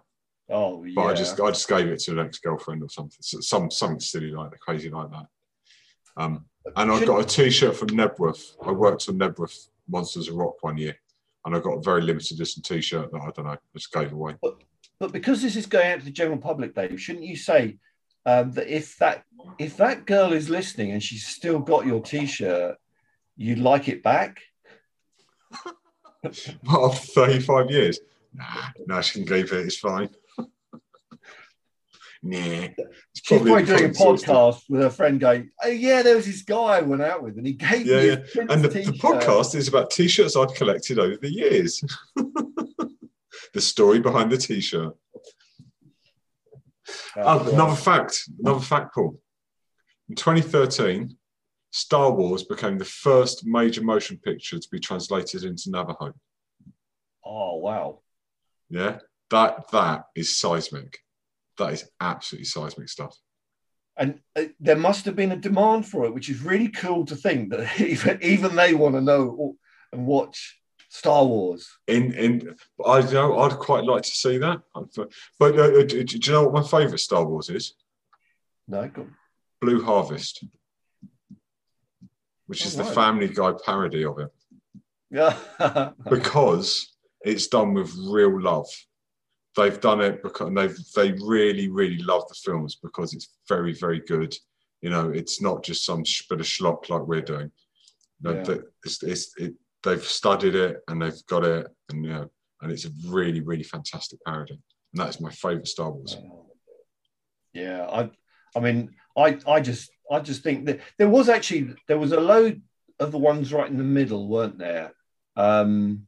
Oh 0.49 0.83
But 0.95 1.05
I 1.05 1.13
just, 1.13 1.39
I 1.39 1.51
just 1.51 1.69
gave 1.69 1.85
it 1.85 1.99
to 1.99 2.13
an 2.13 2.25
ex-girlfriend 2.25 2.81
or 2.81 2.89
something, 2.89 3.19
some 3.21 3.69
something 3.69 3.99
silly 3.99 4.31
like 4.31 4.49
that, 4.49 4.59
crazy 4.59 4.89
like 4.89 5.11
that. 5.11 5.25
Um, 6.17 6.45
and 6.75 6.91
I 6.91 7.05
got 7.05 7.21
a 7.21 7.23
t-shirt 7.23 7.75
from 7.75 7.89
Knebworth. 7.89 8.55
I 8.65 8.71
worked 8.71 9.07
on 9.07 9.19
Knebworth 9.19 9.69
Monsters 9.87 10.27
of 10.27 10.35
Rock 10.35 10.55
one 10.61 10.79
year, 10.79 10.95
and 11.45 11.55
I 11.55 11.59
got 11.59 11.77
a 11.77 11.81
very 11.81 12.01
limited 12.01 12.35
edition 12.35 12.63
t-shirt 12.63 13.11
that 13.11 13.21
I 13.21 13.29
don't 13.29 13.45
know, 13.45 13.57
just 13.75 13.93
gave 13.93 14.11
away. 14.11 14.33
but 14.41 14.55
but 14.99 15.11
because 15.11 15.43
this 15.43 15.55
is 15.55 15.67
going 15.67 15.91
out 15.91 15.99
to 15.99 16.05
the 16.05 16.11
general 16.11 16.39
public, 16.39 16.73
Dave, 16.73 16.99
shouldn't 16.99 17.25
you 17.25 17.35
say 17.35 17.77
um, 18.25 18.51
that 18.53 18.67
if 18.67 18.97
that 18.97 19.23
if 19.59 19.77
that 19.77 20.07
girl 20.07 20.33
is 20.33 20.49
listening 20.49 20.93
and 20.93 21.03
she's 21.03 21.27
still 21.27 21.59
got 21.59 21.85
your 21.85 22.01
T-shirt, 22.01 22.75
you'd 23.37 23.59
like 23.59 23.87
it 23.87 24.01
back? 24.01 24.41
After 26.23 27.13
35 27.13 27.69
years? 27.69 27.99
Nah, 28.33 28.69
no, 28.87 29.01
she 29.01 29.19
can 29.23 29.27
keep 29.27 29.51
it. 29.53 29.65
It's 29.65 29.77
fine. 29.77 30.09
nah. 32.23 32.37
It's 32.37 32.75
She's 33.13 33.41
probably 33.41 33.65
doing 33.65 33.85
a 33.85 33.89
podcast 33.89 34.63
with 34.69 34.81
her 34.81 34.89
friend 34.89 35.19
going, 35.19 35.49
Oh, 35.63 35.67
yeah, 35.67 36.01
there 36.01 36.15
was 36.15 36.25
this 36.25 36.43
guy 36.43 36.77
I 36.77 36.81
went 36.81 37.01
out 37.01 37.23
with, 37.23 37.37
and 37.37 37.45
he 37.45 37.53
gave 37.53 37.85
Yeah, 37.85 37.99
me 38.01 38.07
yeah. 38.07 38.45
And 38.49 38.63
the, 38.63 38.69
the 38.69 38.83
podcast 38.99 39.55
is 39.55 39.67
about 39.67 39.91
t-shirts 39.91 40.35
I've 40.35 40.53
collected 40.53 40.97
over 40.99 41.17
the 41.17 41.31
years. 41.31 41.83
the 43.53 43.61
story 43.61 43.99
behind 43.99 44.31
the 44.31 44.37
t-shirt. 44.37 44.93
Oh, 47.17 47.21
Oh, 47.23 47.49
another 47.53 47.75
fact, 47.75 48.23
another 48.39 48.59
fact, 48.61 48.93
Paul. 48.95 49.19
In 50.09 50.15
2013, 50.15 51.15
Star 51.71 52.11
Wars 52.11 52.43
became 52.43 52.77
the 52.77 52.85
first 52.85 53.45
major 53.45 53.81
motion 53.83 54.17
picture 54.17 54.59
to 54.59 54.67
be 54.71 54.79
translated 54.79 55.43
into 55.43 55.69
Navajo. 55.69 56.13
oh, 57.25 57.57
wow. 57.57 57.99
Yeah, 58.71 58.99
that 59.29 59.69
that 59.71 60.05
is 60.15 60.39
seismic. 60.39 60.97
That 61.57 61.73
is 61.73 61.89
absolutely 61.99 62.45
seismic 62.45 62.87
stuff. 62.89 63.15
and 63.97 64.19
uh, 64.37 64.45
there 64.59 64.77
must 64.77 65.03
have 65.05 65.15
been 65.17 65.33
a 65.33 65.35
demand 65.35 65.85
for 65.85 66.05
it, 66.05 66.13
which 66.13 66.29
is 66.29 66.41
really 66.41 66.69
cool 66.69 67.05
to 67.05 67.15
think 67.15 67.49
that 67.51 67.79
even 67.93 68.17
even 68.23 68.55
they 68.55 68.73
want 68.73 68.95
to 68.95 69.01
know 69.01 69.55
and 69.91 70.07
watch 70.07 70.57
Star 70.89 71.25
Wars. 71.25 71.67
In 71.87 72.13
in, 72.13 72.55
I 72.85 72.99
you 72.99 73.13
know 73.13 73.39
I'd 73.39 73.57
quite 73.59 73.83
like 73.83 74.03
to 74.03 74.15
see 74.23 74.37
that. 74.37 74.61
But 75.39 75.59
uh, 75.59 75.63
uh 75.63 75.83
do, 75.83 76.03
do 76.03 76.17
you 76.17 76.31
know 76.31 76.47
what 76.47 76.63
my 76.63 76.67
favourite 76.67 77.01
Star 77.01 77.25
Wars 77.25 77.49
is? 77.49 77.75
No, 78.69 78.87
go 78.87 79.01
on. 79.01 79.15
Blue 79.59 79.83
Harvest, 79.83 80.45
which 82.47 82.65
is 82.65 82.79
Oh, 82.79 82.83
the. 82.83 82.91
Family 82.91 83.27
Guy 83.27 83.51
parody 83.65 84.05
of 84.05 84.17
it, 84.19 84.29
Yeah. 85.11 85.37
because 86.09 86.90
it's 87.23 87.47
done 87.47 87.73
with 87.73 87.93
real 88.09 88.41
love. 88.41 88.67
They've 89.57 89.79
done 89.81 90.01
it 90.01 90.23
because 90.23 90.53
they've 90.53 90.77
they 90.95 91.11
really 91.23 91.67
really 91.69 91.97
love 91.97 92.27
the 92.29 92.35
films 92.35 92.75
because 92.81 93.13
it's 93.13 93.29
very 93.49 93.73
very 93.73 93.99
good. 93.99 94.35
You 94.81 94.89
know, 94.89 95.09
it's 95.11 95.41
not 95.41 95.63
just 95.63 95.85
some 95.85 96.03
bit 96.29 96.39
of 96.39 96.45
schlock 96.45 96.89
like 96.89 97.03
we're 97.03 97.21
doing. 97.21 97.51
No, 98.21 98.33
Yeah. 98.33 98.57
it's, 98.85 99.03
it's, 99.03 99.33
it, 99.37 99.53
they've 99.83 100.03
studied 100.03 100.55
it 100.55 100.81
and 100.87 101.01
they've 101.01 101.25
got 101.27 101.43
it, 101.43 101.67
and 101.89 102.03
you 102.05 102.11
know, 102.11 102.29
and 102.61 102.71
it's 102.71 102.85
a 102.85 102.91
really 103.07 103.41
really 103.41 103.63
fantastic 103.63 104.19
parody. 104.25 104.53
And 104.93 105.01
that 105.01 105.09
is 105.09 105.21
my 105.21 105.31
favourite 105.31 105.67
Star 105.67 105.91
Wars. 105.91 106.17
yeah, 107.53 107.85
I 107.87 108.09
I 108.55 108.59
mean, 108.59 108.95
I 109.17 109.37
I 109.47 109.59
just 109.59 109.91
I 110.09 110.19
just 110.19 110.43
think 110.43 110.65
that 110.65 110.79
there 110.97 111.09
was 111.09 111.29
actually 111.29 111.73
there 111.87 111.97
was 111.99 112.11
a 112.13 112.19
load 112.19 112.61
of 112.99 113.11
the 113.11 113.17
ones 113.17 113.51
right 113.51 113.69
in 113.69 113.77
the 113.77 113.83
middle, 113.83 114.27
weren't 114.27 114.57
there? 114.57 114.93
Um, 115.35 116.07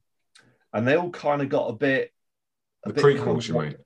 and 0.73 0.87
they 0.87 0.95
all 0.97 1.09
kind 1.11 1.41
of 1.41 1.49
got 1.49 1.67
a 1.69 1.73
bit. 1.73 2.11
a 2.85 2.89
The 2.89 2.93
bit 2.95 3.03
prequels, 3.03 3.47
you 3.47 3.53
kind 3.53 3.65
of- 3.73 3.73
mean? 3.73 3.85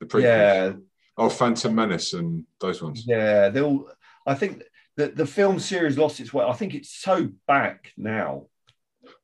The 0.00 0.06
prequels. 0.06 0.22
Yeah, 0.22 0.72
Oh, 1.16 1.28
Phantom 1.28 1.74
Menace 1.74 2.12
and 2.12 2.44
those 2.60 2.80
ones. 2.80 3.04
yeah. 3.06 3.48
They 3.48 3.60
all. 3.60 3.90
I 4.26 4.34
think 4.34 4.62
the 4.96 5.08
the 5.08 5.26
film 5.26 5.58
series 5.58 5.98
lost 5.98 6.20
its 6.20 6.32
way. 6.32 6.44
I 6.44 6.52
think 6.52 6.74
it's 6.74 6.94
so 6.94 7.28
back 7.48 7.92
now. 7.96 8.46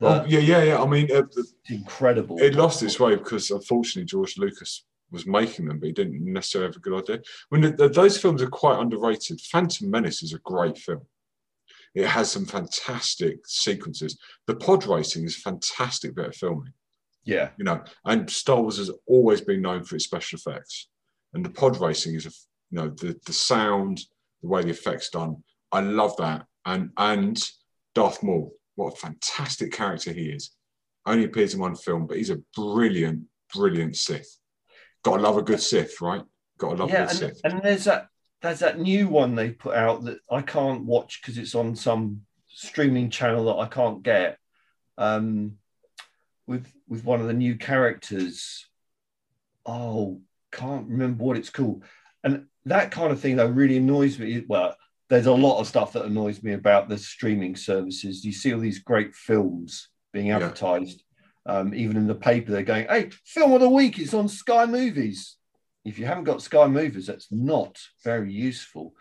Oh, 0.01 0.25
yeah, 0.27 0.39
yeah, 0.41 0.63
yeah. 0.63 0.83
I 0.83 0.87
mean, 0.87 1.11
uh, 1.13 1.23
it's 1.37 1.55
incredible. 1.69 2.39
it 2.41 2.55
lost 2.55 2.83
its 2.83 2.99
way 2.99 3.15
because 3.17 3.51
unfortunately 3.51 4.07
George 4.07 4.39
Lucas 4.39 4.85
was 5.11 5.27
making 5.27 5.67
them, 5.67 5.79
but 5.79 5.87
he 5.87 5.93
didn't 5.93 6.25
necessarily 6.25 6.69
have 6.69 6.77
a 6.77 6.81
good 6.81 6.99
idea. 7.03 7.23
When 7.51 7.61
the, 7.61 7.71
the, 7.71 7.89
those 7.89 8.17
films 8.19 8.41
are 8.43 8.49
quite 8.49 8.81
underrated. 8.81 9.41
Phantom 9.43 9.89
Menace 9.91 10.23
is 10.23 10.33
a 10.33 10.39
great 10.39 10.79
film. 10.79 11.03
It 11.95 12.07
has 12.07 12.33
some 12.33 12.47
fantastic 12.47 13.41
sequences. 13.47 14.19
The 14.49 14.57
pod 14.57 14.87
racing 14.87 15.25
is 15.25 15.37
a 15.37 15.41
fantastic 15.41 16.15
bit 16.17 16.27
of 16.29 16.35
filming. 16.35 16.73
Yeah, 17.25 17.51
you 17.57 17.65
know, 17.65 17.83
and 18.05 18.29
Star 18.29 18.61
Wars 18.61 18.79
has 18.79 18.91
always 19.07 19.41
been 19.41 19.63
known 19.63 19.85
for 19.85 19.97
its 19.97 20.05
special 20.05 20.39
effects, 20.39 20.89
and 21.33 21.45
the 21.45 21.51
pod 21.51 21.81
racing 21.81 22.15
is, 22.15 22.27
a, 22.27 22.31
you 22.71 22.79
know, 22.79 22.89
the 22.89 23.19
the 23.27 23.33
sound, 23.33 24.01
the 24.43 24.49
way 24.49 24.63
the 24.63 24.71
effects 24.71 25.11
done. 25.11 25.43
I 25.73 25.81
love 25.81 26.17
that, 26.19 26.47
and 26.67 26.91
and 26.97 27.43
Darth 27.95 28.23
Maul, 28.23 28.53
what 28.75 28.95
a 28.95 28.97
fantastic 28.97 29.73
character 29.73 30.13
he 30.13 30.27
is. 30.31 30.55
Only 31.07 31.25
appears 31.25 31.55
in 31.55 31.61
one 31.61 31.77
film, 31.77 32.07
but 32.07 32.17
he's 32.17 32.31
a 32.31 32.43
brilliant, 32.57 33.25
brilliant 33.55 33.97
Sith. 33.97 34.39
Got 35.03 35.17
to 35.17 35.23
love 35.23 35.37
a 35.37 35.43
good 35.43 35.61
Sith, 35.61 36.01
right? 36.01 36.23
Got 36.59 36.71
to 36.71 36.77
love 36.77 36.89
a 36.89 36.93
good 36.93 37.01
and, 37.01 37.11
Sith. 37.11 37.41
and 37.45 37.63
there's 37.63 37.85
that 37.85 38.09
there's 38.43 38.61
that 38.61 38.79
new 38.79 39.09
one 39.09 39.35
they 39.35 39.51
put 39.51 39.75
out 39.75 40.05
that 40.05 40.19
I 40.31 40.43
can't 40.43 40.85
watch 40.85 41.21
because 41.21 41.39
it's 41.39 41.55
on 41.55 41.75
some 41.77 42.23
streaming 42.49 43.11
channel 43.11 43.47
that 43.47 43.57
I 43.57 43.67
can't 43.67 44.03
get. 44.03 44.39
Um, 44.99 45.55
with 46.47 46.67
with 46.89 47.05
one 47.05 47.21
of 47.21 47.27
the 47.27 47.33
new 47.33 47.57
characters. 47.57 48.67
Oh, 49.67 50.21
can't 50.53 50.89
remember 50.89 51.25
what 51.25 51.37
it's 51.37 51.51
called. 51.51 51.85
And 52.23 52.47
that 52.67 52.91
kind 52.91 53.13
of 53.13 53.21
thing 53.21 53.37
though 53.37 53.47
really 53.47 53.77
annoys 53.77 54.19
me. 54.19 54.45
Well, 54.49 54.77
there's 55.09 55.27
a 55.27 55.33
lot 55.33 55.61
of 55.61 55.67
stuff 55.67 55.93
that 55.93 56.05
annoys 56.07 56.43
me 56.43 56.53
about 56.53 56.89
the 56.89 56.99
streaming 56.99 57.57
services. 57.57 58.25
You 58.25 58.33
see 58.33 58.53
all 58.55 58.61
these 58.61 58.79
great 58.79 59.15
films 59.15 59.89
being 60.13 60.27
Yeah. 60.29 60.37
advertised. 60.37 61.03
Um, 61.47 61.75
even 61.75 61.99
in 61.99 62.07
the 62.07 62.15
paper, 62.15 62.51
they're 62.53 62.63
going, 62.63 62.87
"Hey, 62.89 63.11
film 63.25 63.53
of 63.53 63.61
the 63.61 63.69
week! 63.69 63.99
is 63.99 64.15
on 64.15 64.29
Sky 64.29 64.65
Movies." 64.65 65.37
If 65.85 65.99
you 65.99 66.07
haven't 66.07 66.25
got 66.25 66.41
Sky 66.41 66.67
Movies, 66.67 67.07
that's 67.07 67.31
not 67.31 67.79
very 68.03 68.33
useful. 68.33 68.95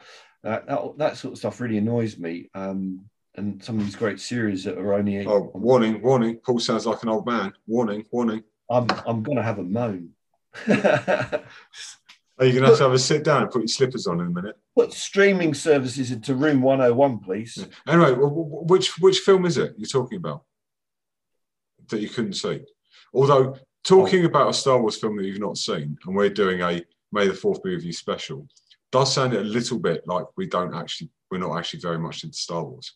That 0.43 0.67
that, 0.67 0.97
that 0.97 1.17
sort 1.17 1.33
of 1.33 1.37
stuff 1.37 1.61
really 1.61 1.77
annoys 1.77 2.17
me. 2.17 2.49
Um, 2.53 3.09
and 3.35 3.63
some 3.63 3.79
of 3.79 3.85
these 3.85 3.95
great 3.95 4.19
series 4.19 4.63
that 4.63 4.77
are 4.77 4.93
only 4.93 5.25
Oh, 5.25 5.51
warning, 5.53 6.01
warning! 6.01 6.37
Paul 6.37 6.59
sounds 6.59 6.85
like 6.85 7.03
an 7.03 7.09
old 7.09 7.25
man. 7.25 7.53
Warning, 7.67 8.05
warning! 8.11 8.43
I'm 8.69 8.87
I'm 9.05 9.23
gonna 9.23 9.43
have 9.43 9.59
a 9.59 9.63
moan. 9.63 10.11
Are 10.67 12.45
you 12.45 12.53
gonna 12.53 12.67
have 12.67 12.77
to 12.77 12.83
have 12.83 12.93
a 12.93 12.99
sit 12.99 13.23
down 13.23 13.43
and 13.43 13.51
put 13.51 13.61
your 13.61 13.67
slippers 13.67 14.07
on 14.07 14.19
in 14.19 14.27
a 14.27 14.29
minute? 14.29 14.57
Put 14.75 14.93
streaming 14.93 15.53
services 15.53 16.11
into 16.11 16.35
room 16.35 16.61
101, 16.61 17.19
please. 17.19 17.57
Yeah. 17.57 17.93
Anyway, 17.93 18.13
wh- 18.13 18.33
wh- 18.33 18.69
which 18.69 18.99
which 18.99 19.19
film 19.19 19.45
is 19.45 19.57
it 19.57 19.75
you're 19.77 19.87
talking 19.87 20.17
about 20.17 20.43
that 21.89 22.01
you 22.01 22.09
couldn't 22.09 22.33
see? 22.33 22.61
Although 23.13 23.57
talking 23.83 24.23
oh. 24.23 24.27
about 24.27 24.49
a 24.49 24.53
Star 24.53 24.79
Wars 24.81 24.97
film 24.97 25.17
that 25.17 25.25
you've 25.25 25.39
not 25.39 25.57
seen, 25.57 25.97
and 26.05 26.15
we're 26.15 26.29
doing 26.29 26.61
a 26.61 26.81
May 27.11 27.27
the 27.27 27.33
Fourth 27.33 27.61
be 27.61 27.75
with 27.75 27.83
you 27.83 27.93
special, 27.93 28.47
does 28.91 29.13
sound 29.13 29.33
a 29.33 29.41
little 29.41 29.79
bit 29.79 30.01
like 30.07 30.25
we 30.35 30.47
don't 30.47 30.73
actually 30.73 31.09
we're 31.29 31.37
not 31.37 31.57
actually 31.57 31.81
very 31.81 31.99
much 31.99 32.23
into 32.23 32.37
Star 32.37 32.63
Wars. 32.63 32.95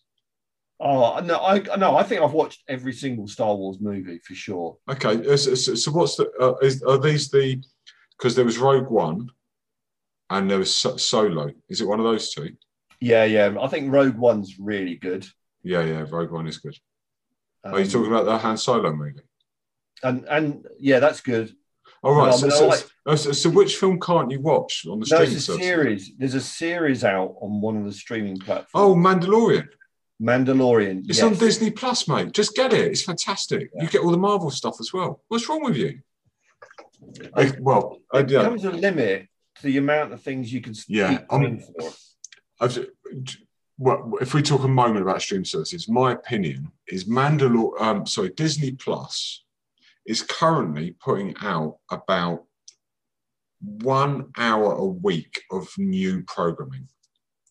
Oh 0.80 1.20
no, 1.22 1.40
I 1.40 1.60
no, 1.78 1.96
I 1.98 2.04
think 2.04 2.22
I've 2.22 2.34
watched 2.34 2.62
every 2.68 2.94
single 2.94 3.28
Star 3.28 3.56
Wars 3.56 3.78
movie 3.80 4.20
for 4.20 4.36
sure. 4.36 4.78
Okay, 4.90 5.28
uh, 5.28 5.36
so, 5.38 5.56
so, 5.56 5.92
what's 5.92 6.16
the 6.18 6.30
uh, 6.40 6.54
is, 6.62 6.84
are 6.84 7.00
these 7.00 7.30
the 7.32 7.62
because 8.18 8.36
there 8.36 8.46
was 8.46 8.60
Rogue 8.60 8.90
One 8.92 9.30
and 10.30 10.50
there 10.52 10.60
was 10.60 10.76
so- 10.76 10.98
Solo. 10.98 11.52
Is 11.70 11.82
it 11.82 11.88
one 11.88 12.00
of 12.00 12.06
those 12.06 12.32
two? 12.34 12.50
Yeah, 13.00 13.24
yeah. 13.26 13.56
I 13.60 13.68
think 13.68 13.92
Rogue 13.92 14.18
One's 14.18 14.58
really 14.60 14.96
good. 14.96 15.26
Yeah, 15.64 15.84
yeah, 15.84 16.06
Rogue 16.10 16.32
One 16.32 16.48
is 16.48 16.58
good. 16.60 16.76
Are 17.64 17.80
you 17.80 17.86
Um, 17.86 17.92
talking 17.92 18.12
about 18.12 18.26
the 18.26 18.38
Han 18.38 18.58
Solo 18.58 18.94
movie? 18.94 19.22
And 20.04 20.26
and 20.30 20.68
yeah, 20.80 21.00
that's 21.00 21.22
good. 21.22 21.56
All 22.04 22.14
right. 22.14 22.30
No, 22.30 22.38
so, 22.38 22.50
so, 22.50 22.68
like- 22.68 22.86
so, 23.08 23.16
so, 23.16 23.32
so 23.32 23.50
which 23.50 23.78
film 23.78 24.00
can't 24.00 24.30
you 24.30 24.42
watch 24.42 24.86
on 24.88 25.00
the 25.00 25.08
No, 25.10 25.18
streaming 25.18 25.36
it's 25.38 25.50
a 25.50 25.54
service? 25.54 25.66
series. 25.66 26.12
There's 26.20 26.36
a 26.36 26.42
series 26.42 27.04
out 27.04 27.36
on 27.42 27.62
one 27.62 27.78
of 27.78 27.86
the 27.86 27.92
streaming 27.94 28.38
platforms. 28.38 28.70
Oh, 28.76 28.94
Mandalorian. 28.94 29.68
Mandalorian. 30.22 31.00
It's 31.08 31.20
yes. 31.20 31.24
on 31.24 31.36
Disney 31.36 31.72
Plus, 31.72 32.08
mate. 32.08 32.32
Just 32.32 32.56
get 32.56 32.74
it. 32.74 32.92
It's 32.92 33.04
fantastic. 33.04 33.70
Yeah. 33.76 33.84
You 33.84 33.90
get 33.90 34.02
all 34.02 34.12
the 34.12 34.18
Marvel 34.18 34.50
stuff 34.50 34.78
as 34.80 34.92
well. 34.94 35.22
What's 35.28 35.48
wrong 35.48 35.64
with 35.64 35.78
you? 35.78 36.00
I- 37.36 37.54
well, 37.60 38.00
There 38.12 38.28
yeah, 38.28 38.44
comes 38.44 38.66
a 38.66 38.72
limit 38.72 39.28
to 39.58 39.64
the 39.64 39.78
amount 39.78 40.14
of 40.14 40.22
things 40.22 40.52
you 40.52 40.62
can 40.62 40.74
Yeah, 40.88 41.18
keep 41.20 41.34
I'm- 41.34 41.42
paying 41.42 41.60
for. 41.60 41.94
I've, 42.60 42.88
well, 43.78 44.14
if 44.20 44.34
we 44.34 44.42
talk 44.42 44.64
a 44.64 44.68
moment 44.68 45.04
about 45.04 45.22
stream 45.22 45.46
services, 45.46 45.88
my 45.88 46.12
opinion 46.14 46.72
is 46.88 47.06
Mandalore. 47.06 47.80
Um, 47.80 48.06
sorry, 48.08 48.30
Disney 48.30 48.72
Plus 48.72 49.44
is 50.08 50.24
currently 50.24 50.96
putting 51.00 51.36
out 51.42 51.78
about 51.92 52.46
one 53.60 54.32
hour 54.38 54.74
a 54.74 54.86
week 54.86 55.44
of 55.52 55.70
new 55.78 56.24
programming 56.24 56.88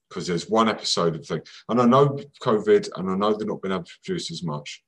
because 0.08 0.26
there's 0.26 0.48
one 0.48 0.68
episode 0.68 1.16
of 1.16 1.26
thing. 1.26 1.42
And 1.68 1.80
I 1.80 1.86
know 1.86 2.18
COVID, 2.42 2.88
and 2.96 3.10
I 3.10 3.16
know 3.16 3.34
they're 3.34 3.46
not 3.46 3.62
been 3.62 3.72
able 3.72 3.84
to 3.84 3.92
produce 4.04 4.30
as 4.30 4.42
much, 4.42 4.84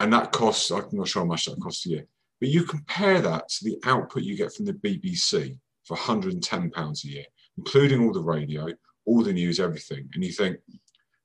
and 0.00 0.12
that 0.12 0.32
costs. 0.32 0.70
I'm 0.70 0.84
not 0.92 1.08
sure 1.08 1.22
how 1.22 1.26
much 1.28 1.46
that 1.46 1.60
costs 1.60 1.86
a 1.86 1.90
year, 1.90 2.06
but 2.40 2.48
you 2.48 2.64
compare 2.64 3.20
that 3.20 3.48
to 3.48 3.64
the 3.64 3.78
output 3.84 4.22
you 4.22 4.36
get 4.36 4.52
from 4.54 4.66
the 4.66 4.72
BBC 4.74 5.58
for 5.84 5.96
110 5.96 6.70
pounds 6.70 7.04
a 7.04 7.08
year, 7.08 7.24
including 7.58 8.04
all 8.04 8.12
the 8.12 8.20
radio, 8.20 8.68
all 9.04 9.22
the 9.22 9.32
news, 9.32 9.60
everything, 9.60 10.08
and 10.14 10.24
you 10.24 10.32
think 10.32 10.58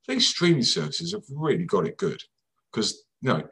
these 0.08 0.28
streaming 0.28 0.63
services 0.63 1.12
have 1.12 1.24
really 1.30 1.65
got 1.65 1.86
it 1.86 1.98
good 1.98 2.22
because 2.72 3.04
you 3.22 3.30
know 3.30 3.43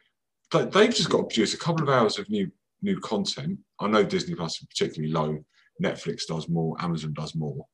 they- 0.52 0.66
they've 0.66 0.96
just 0.96 1.10
got 1.10 1.18
to 1.18 1.24
produce 1.24 1.54
a 1.54 1.58
couple 1.58 1.84
of 1.84 1.90
hours 1.90 2.18
of 2.18 2.30
new 2.30 2.52
new 2.82 3.00
content. 3.00 3.60
I 3.80 3.88
know 3.88 4.04
Disney 4.04 4.36
Plus 4.36 4.62
is 4.62 4.68
particularly 4.68 5.12
low. 5.12 5.44
Netflix 5.82 6.28
does 6.28 6.48
more, 6.48 6.76
Amazon 6.80 7.14
does 7.14 7.34
more. 7.34 7.66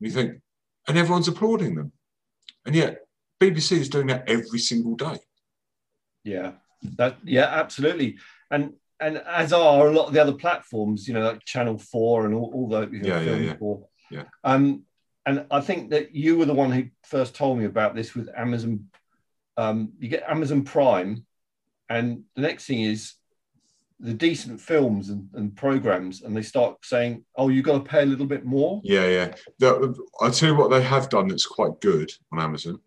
And 0.00 0.08
you 0.08 0.10
think, 0.10 0.40
and 0.88 0.98
everyone's 0.98 1.28
applauding 1.28 1.74
them, 1.74 1.92
and 2.66 2.74
yet 2.74 3.00
BBC 3.40 3.72
is 3.78 3.88
doing 3.88 4.06
that 4.08 4.28
every 4.28 4.58
single 4.58 4.94
day. 4.94 5.18
Yeah, 6.24 6.52
that 6.96 7.18
yeah, 7.24 7.46
absolutely. 7.46 8.18
And 8.50 8.74
and 9.00 9.18
as 9.18 9.52
are 9.52 9.88
a 9.88 9.92
lot 9.92 10.08
of 10.08 10.14
the 10.14 10.22
other 10.22 10.32
platforms, 10.32 11.08
you 11.08 11.14
know, 11.14 11.22
like 11.22 11.44
Channel 11.44 11.78
Four 11.78 12.26
and 12.26 12.34
all, 12.34 12.50
all 12.54 12.68
those. 12.68 12.92
You 12.92 13.02
know, 13.02 13.20
Yeah, 13.20 13.20
yeah, 13.20 13.36
yeah. 13.36 13.56
4. 13.56 13.86
Yeah. 14.10 14.24
Um, 14.44 14.84
and 15.26 15.46
I 15.50 15.60
think 15.60 15.90
that 15.90 16.14
you 16.14 16.36
were 16.36 16.44
the 16.44 16.54
one 16.54 16.70
who 16.70 16.84
first 17.02 17.34
told 17.34 17.58
me 17.58 17.64
about 17.64 17.94
this 17.94 18.14
with 18.14 18.28
Amazon. 18.36 18.86
Um, 19.56 19.92
you 19.98 20.08
get 20.08 20.28
Amazon 20.28 20.64
Prime, 20.64 21.26
and 21.88 22.24
the 22.34 22.42
next 22.42 22.66
thing 22.66 22.82
is 22.82 23.14
the 24.04 24.12
decent 24.12 24.60
films 24.60 25.08
and, 25.08 25.26
and 25.32 25.56
programs, 25.56 26.22
and 26.22 26.36
they 26.36 26.42
start 26.42 26.76
saying, 26.84 27.24
"Oh, 27.36 27.48
you've 27.48 27.64
got 27.64 27.78
to 27.78 27.90
pay 27.90 28.02
a 28.02 28.06
little 28.06 28.26
bit 28.26 28.44
more." 28.44 28.80
Yeah, 28.84 29.08
yeah. 29.08 29.34
The, 29.58 29.94
I'll 30.20 30.30
tell 30.30 30.50
you 30.50 30.54
what 30.54 30.70
they 30.70 30.82
have 30.82 31.08
done 31.08 31.28
that's 31.28 31.46
quite 31.46 31.80
good 31.80 32.10
on 32.30 32.40
Amazon. 32.40 32.78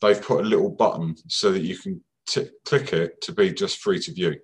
They've 0.00 0.20
put 0.20 0.44
a 0.44 0.48
little 0.48 0.70
button 0.70 1.16
so 1.26 1.50
that 1.52 1.62
you 1.62 1.76
can 1.76 2.00
t- 2.28 2.50
click 2.66 2.92
it 2.92 3.20
to 3.22 3.32
be 3.32 3.52
just 3.52 3.78
free 3.78 3.98
to 4.00 4.12
view. 4.12 4.36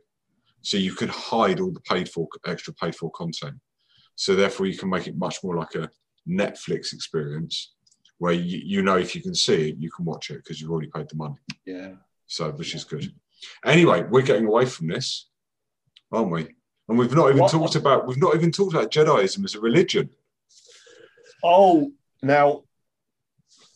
So 0.63 0.79
you 0.79 0.95
can 0.95 1.11
hide 1.11 1.61
all 1.61 1.71
the 1.71 1.81
paid 1.81 2.09
for 2.09 2.27
extra 2.47 2.73
paid 2.73 2.97
for 2.97 3.11
content. 3.11 3.57
So 4.17 4.35
therefore 4.35 4.67
you 4.67 4.79
can 4.79 4.89
make 4.89 5.07
it 5.07 5.19
much 5.19 5.45
more 5.45 5.57
like 5.57 5.75
a 5.75 5.91
Netflix 6.27 6.95
experience 6.95 7.75
where 8.17 8.33
you, 8.33 8.63
you 8.65 8.83
know 8.83 8.97
if 8.97 9.15
you 9.15 9.21
can 9.21 9.35
see 9.35 9.69
it, 9.69 9.77
you 9.79 9.91
can 9.91 10.07
watch 10.07 10.31
it 10.31 10.39
because 10.39 10.59
you've 10.59 10.71
already 10.71 10.91
paid 10.95 11.07
the 11.11 11.17
money. 11.17 11.37
Yeah. 11.67 11.93
So, 12.27 12.51
which 12.53 12.75
is 12.75 12.85
good. 12.85 13.13
Anyway, 13.65 14.05
we're 14.09 14.23
getting 14.23 14.47
away 14.47 14.65
from 14.65 14.89
this, 14.89 15.29
aren't 16.13 16.31
we? 16.31 16.49
And 16.89 16.99
we've 16.99 17.15
not 17.15 17.29
even 17.31 17.41
What- 17.41 17.51
talked 17.53 17.75
about 17.77 18.07
we've 18.07 18.19
not 18.21 18.35
even 18.35 18.51
talked 18.53 18.75
about 18.75 18.91
Jediism 18.91 19.45
as 19.45 19.55
a 19.55 19.61
religion. 19.61 20.11
Oh, 21.43 21.93
now, 22.23 22.65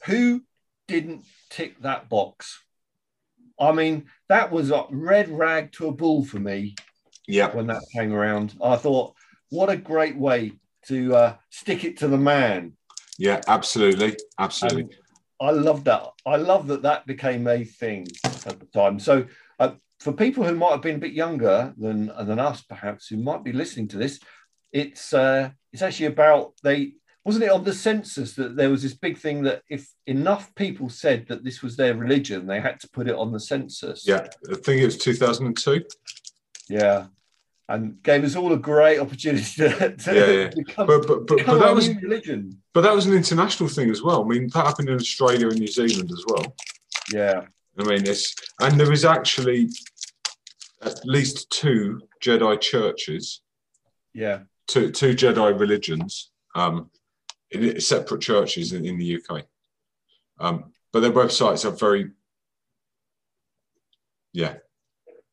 who 0.06 0.42
didn't 0.86 1.24
tick 1.50 1.80
that 1.82 2.08
box? 2.08 2.62
I 3.60 3.72
mean, 3.72 4.06
that 4.28 4.50
was 4.50 4.70
a 4.70 4.84
red 4.90 5.28
rag 5.28 5.72
to 5.72 5.88
a 5.88 5.92
bull 5.92 6.24
for 6.24 6.38
me 6.38 6.76
Yeah, 7.26 7.54
when 7.54 7.66
that 7.66 7.82
came 7.94 8.12
around. 8.12 8.54
I 8.62 8.76
thought, 8.76 9.14
what 9.50 9.68
a 9.68 9.76
great 9.76 10.16
way 10.16 10.52
to 10.86 11.14
uh, 11.14 11.36
stick 11.50 11.84
it 11.84 11.98
to 11.98 12.08
the 12.08 12.16
man. 12.16 12.74
yeah, 13.18 13.40
absolutely, 13.48 14.16
absolutely. 14.38 14.82
And 14.82 14.92
I 15.40 15.50
love 15.50 15.84
that. 15.84 16.04
I 16.24 16.36
love 16.36 16.68
that 16.68 16.82
that 16.82 17.06
became 17.06 17.46
a 17.48 17.64
thing 17.64 18.06
at 18.24 18.58
the 18.60 18.66
time. 18.72 18.98
So, 18.98 19.26
for 20.00 20.12
people 20.12 20.44
who 20.44 20.54
might 20.54 20.70
have 20.72 20.82
been 20.82 20.96
a 20.96 21.00
bit 21.06 21.12
younger 21.12 21.74
than 21.78 22.06
than 22.06 22.38
us, 22.38 22.62
perhaps, 22.62 23.08
who 23.08 23.16
might 23.16 23.44
be 23.44 23.52
listening 23.52 23.88
to 23.88 23.96
this, 23.98 24.20
it's 24.72 25.12
uh, 25.12 25.50
it's 25.72 25.82
actually 25.82 26.06
about 26.06 26.52
they 26.62 26.92
wasn't 27.24 27.44
it 27.44 27.50
on 27.50 27.64
the 27.64 27.74
census 27.74 28.34
that 28.34 28.56
there 28.56 28.70
was 28.70 28.82
this 28.82 28.94
big 28.94 29.18
thing 29.18 29.42
that 29.42 29.62
if 29.68 29.90
enough 30.06 30.54
people 30.54 30.88
said 30.88 31.26
that 31.28 31.44
this 31.44 31.62
was 31.62 31.76
their 31.76 31.94
religion, 31.94 32.46
they 32.46 32.60
had 32.60 32.80
to 32.80 32.88
put 32.88 33.08
it 33.08 33.14
on 33.14 33.32
the 33.32 33.40
census. 33.40 34.06
yeah, 34.06 34.26
I 34.50 34.54
think 34.54 34.80
it 34.80 34.86
was 34.86 34.96
2002. 34.96 35.84
yeah, 36.70 37.06
and 37.68 38.02
gave 38.02 38.24
us 38.24 38.34
all 38.36 38.52
a 38.54 38.56
great 38.56 38.98
opportunity 38.98 39.44
to, 39.44 39.96
to 39.96 40.14
Yeah, 40.14 40.26
yeah. 40.26 40.50
become, 40.56 40.86
But 40.86 41.06
but 41.06 41.26
but, 41.26 41.36
become 41.38 41.58
but 41.58 41.66
that 41.66 41.74
was 41.74 41.88
new 41.88 42.00
religion. 42.00 42.62
but 42.72 42.80
that 42.82 42.94
was 42.94 43.04
an 43.06 43.14
international 43.14 43.68
thing 43.68 43.90
as 43.90 44.00
well. 44.00 44.22
I 44.24 44.26
mean, 44.26 44.48
that 44.54 44.64
happened 44.66 44.88
in 44.88 44.94
Australia 44.96 45.48
and 45.48 45.58
New 45.58 45.66
Zealand 45.66 46.10
as 46.10 46.24
well. 46.28 46.54
Yeah, 47.12 47.46
I 47.80 47.84
mean, 47.84 48.06
it's 48.06 48.34
and 48.60 48.78
there 48.78 48.92
is 48.92 49.04
actually 49.04 49.68
at 50.82 51.04
least 51.04 51.50
two 51.50 52.00
Jedi 52.22 52.60
churches, 52.60 53.42
yeah, 54.14 54.40
two 54.66 54.90
two 54.90 55.14
Jedi 55.14 55.58
religions, 55.58 56.30
um, 56.54 56.90
in 57.50 57.80
separate 57.80 58.20
churches 58.20 58.72
in, 58.72 58.84
in 58.84 58.98
the 58.98 59.16
UK. 59.16 59.44
Um, 60.40 60.72
but 60.92 61.00
their 61.00 61.12
websites 61.12 61.64
are 61.64 61.70
very, 61.70 62.10
yeah, 64.32 64.54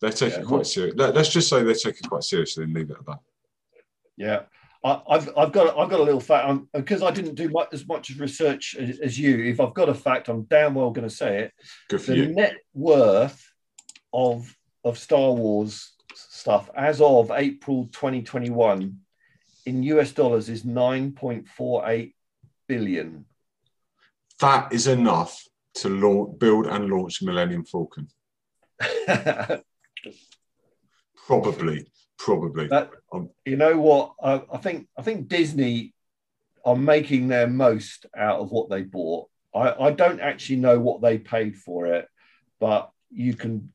they 0.01 0.10
take 0.10 0.34
Yeah, 0.34 0.39
it 0.39 0.45
quite 0.45 0.67
serious. 0.67 0.95
Let, 0.97 1.15
us 1.15 1.29
just 1.29 1.49
say 1.49 1.63
they 1.63 1.73
take 1.73 1.99
it 1.99 2.10
quite 2.10 2.23
seriously 2.23 2.63
and 2.63 2.73
leave 2.73 2.89
it 2.89 2.97
at 2.99 3.05
that. 3.05 3.19
Yeah, 4.17 4.41
I, 4.86 5.02
I've 5.10 5.30
I've 5.36 5.52
got 5.52 5.78
I've 5.78 5.89
got 5.89 6.00
a 6.00 6.04
little 6.04 6.21
fact 6.21 6.62
because 6.74 7.02
I 7.02 7.10
didn't 7.10 7.34
do 7.36 7.50
much, 7.50 7.69
as 7.74 7.88
much 7.88 8.12
research 8.12 8.76
as, 8.80 9.00
as 9.00 9.19
you. 9.19 9.43
If 9.43 9.60
I've 9.60 9.74
got 9.74 9.89
a 9.89 9.95
fact, 9.95 10.30
I'm 10.30 10.43
damn 10.43 10.76
well 10.76 10.91
going 10.91 11.10
to 11.10 11.13
say 11.15 11.39
it. 11.39 11.54
Good 11.89 12.02
for 12.02 12.12
The 12.12 12.17
you. 12.17 12.28
net 12.28 12.58
worth 12.74 13.43
of 14.13 14.56
of 14.84 15.00
Star 15.00 15.32
Wars 15.34 15.93
stuff 16.13 16.69
as 16.78 17.02
of 17.02 17.32
April 17.32 17.86
2021 17.91 19.00
in 19.65 19.84
US 19.84 20.12
dollars 20.12 20.50
is 20.50 20.63
9.48 20.63 22.13
billion. 22.67 23.26
That 24.39 24.71
is 24.71 24.86
enough 24.88 25.43
to 25.76 25.89
launch, 25.89 26.38
build 26.39 26.67
and 26.67 26.88
launch 26.89 27.24
Millennium 27.24 27.65
Falcon. 27.65 28.08
Probably, 31.28 31.88
probably. 32.17 32.67
That- 32.67 32.91
you 33.45 33.56
know 33.56 33.80
what? 33.80 34.13
I, 34.21 34.41
I 34.51 34.58
think 34.58 34.88
I 34.97 35.01
think 35.01 35.28
Disney 35.28 35.93
are 36.65 36.75
making 36.75 37.28
their 37.28 37.47
most 37.47 38.06
out 38.17 38.39
of 38.39 38.51
what 38.51 38.69
they 38.69 38.82
bought. 38.82 39.30
I, 39.54 39.86
I 39.86 39.91
don't 39.91 40.19
actually 40.19 40.58
know 40.58 40.80
what 40.80 41.01
they 41.01 41.17
paid 41.17 41.56
for 41.56 41.86
it, 41.86 42.10
but 42.60 42.91
you 43.10 43.36
can, 43.36 43.71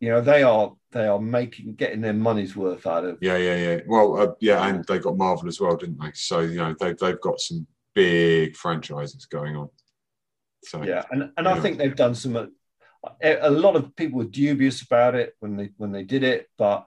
you 0.00 0.08
know, 0.08 0.22
they 0.22 0.42
are 0.42 0.72
they 0.92 1.06
are 1.06 1.20
making 1.20 1.74
getting 1.74 2.00
their 2.00 2.14
money's 2.14 2.56
worth 2.56 2.86
out 2.86 3.04
of. 3.04 3.18
Yeah, 3.20 3.36
yeah, 3.36 3.56
yeah. 3.56 3.80
Well, 3.86 4.18
uh, 4.18 4.32
yeah, 4.40 4.66
and 4.66 4.84
they 4.84 4.98
got 4.98 5.18
Marvel 5.18 5.48
as 5.48 5.60
well, 5.60 5.76
didn't 5.76 6.00
they? 6.00 6.12
So 6.14 6.40
you 6.40 6.56
know 6.56 6.74
they 6.78 6.94
they've 6.94 7.20
got 7.20 7.40
some 7.40 7.66
big 7.94 8.56
franchises 8.56 9.26
going 9.26 9.56
on. 9.56 9.68
So 10.64 10.82
Yeah, 10.82 11.02
and 11.10 11.30
and 11.36 11.46
I 11.46 11.60
think 11.60 11.76
they've 11.78 11.94
done 11.94 12.14
some. 12.14 12.36
A, 12.36 12.48
a 13.22 13.50
lot 13.50 13.76
of 13.76 13.94
people 13.94 14.18
were 14.18 14.24
dubious 14.24 14.82
about 14.82 15.14
it 15.14 15.34
when 15.40 15.56
they 15.56 15.70
when 15.76 15.92
they 15.92 16.04
did 16.04 16.22
it, 16.22 16.48
but 16.56 16.86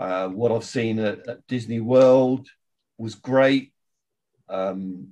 uh, 0.00 0.28
what 0.28 0.50
I've 0.52 0.64
seen 0.64 0.98
at, 0.98 1.28
at 1.28 1.46
Disney 1.46 1.80
World 1.80 2.48
was 2.98 3.14
great. 3.14 3.72
Um, 4.48 5.08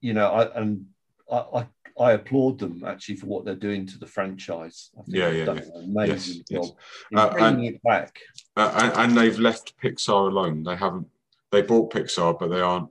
you 0.00 0.14
know, 0.14 0.28
I 0.28 0.60
and 0.60 0.86
I, 1.30 1.36
I 1.36 1.66
I 2.06 2.12
applaud 2.12 2.58
them 2.58 2.82
actually 2.84 3.16
for 3.16 3.26
what 3.26 3.44
they're 3.44 3.54
doing 3.54 3.86
to 3.86 3.98
the 3.98 4.06
franchise. 4.06 4.90
I 4.98 5.02
think 5.02 5.16
Yeah, 5.16 5.28
they've 5.30 5.38
yeah, 5.38 5.44
done 5.44 5.58
an 5.58 5.94
amazing 5.96 6.44
Yes, 6.48 6.68
job 6.68 6.76
in 7.12 7.18
Uh, 7.18 7.30
bringing 7.32 7.64
it 7.66 7.82
back. 7.82 8.18
uh, 8.56 8.72
and, 8.82 8.92
and 9.00 9.16
they've 9.16 9.38
left 9.38 9.74
Pixar 9.82 10.28
alone. 10.32 10.64
They 10.64 10.76
haven't. 10.76 11.06
They 11.52 11.62
bought 11.62 11.92
Pixar, 11.92 12.38
but 12.38 12.48
they 12.48 12.60
aren't. 12.60 12.88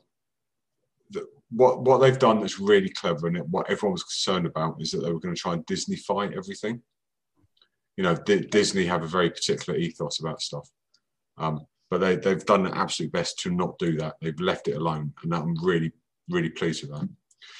What 1.50 1.82
what 1.82 2.00
they've 2.00 2.18
done 2.18 2.40
that's 2.40 2.60
really 2.60 2.90
clever, 2.90 3.28
and 3.28 3.38
what 3.52 3.70
everyone 3.70 3.94
was 3.94 4.04
concerned 4.04 4.46
about 4.46 4.82
is 4.82 4.92
that 4.92 5.02
they 5.02 5.12
were 5.12 5.20
going 5.20 5.36
to 5.36 5.40
try 5.42 5.54
and 5.54 5.66
Disneyfy 5.66 6.36
everything. 6.36 6.82
You 7.98 8.04
know, 8.06 8.16
Di- 8.16 8.48
Disney 8.48 8.86
have 8.86 9.04
a 9.04 9.08
very 9.08 9.30
particular 9.30 9.78
ethos 9.78 10.20
about 10.20 10.42
stuff, 10.42 10.68
um, 11.38 11.66
but 11.90 12.00
they 12.00 12.16
they've 12.16 12.46
done 12.46 12.64
their 12.64 12.76
absolute 12.76 13.12
best 13.12 13.40
to 13.40 13.52
not 13.52 13.78
do 13.80 13.98
that. 13.98 14.16
They've 14.22 14.40
left 14.40 14.68
it 14.68 14.78
alone, 14.78 15.14
and 15.24 15.34
I'm 15.34 15.56
really 15.64 15.92
really 16.30 16.50
pleased 16.50 16.84
with 16.84 16.92
that. 16.92 17.10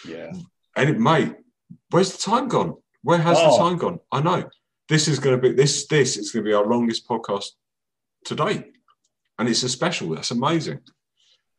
Yeah, 0.08 0.32
And 0.78 0.90
it, 0.90 1.00
mate, 1.00 1.36
where's 1.90 2.12
the 2.14 2.18
time 2.18 2.48
gone? 2.48 2.76
Where 3.02 3.18
has 3.20 3.38
Oh. 3.40 3.52
the 3.52 3.58
time 3.58 3.78
gone? 3.78 4.00
I 4.12 4.22
know 4.22 4.50
this 4.88 5.08
is 5.08 5.20
going 5.20 5.36
to 5.36 5.42
be 5.42 5.54
this. 5.54 5.88
This 5.88 6.18
is 6.18 6.32
going 6.32 6.46
to 6.46 6.50
be 6.50 6.54
our 6.54 6.66
longest 6.66 7.08
podcast 7.08 7.48
to 8.26 8.36
date, 8.36 8.66
and 9.38 9.50
it's 9.50 9.64
a 9.64 9.70
special. 9.70 10.10
That's 10.16 10.32
amazing. 10.32 10.80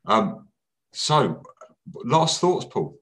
Um, 0.06 0.48
so, 0.92 1.42
last 2.04 2.40
thoughts, 2.40 2.66
Paul. 2.66 2.98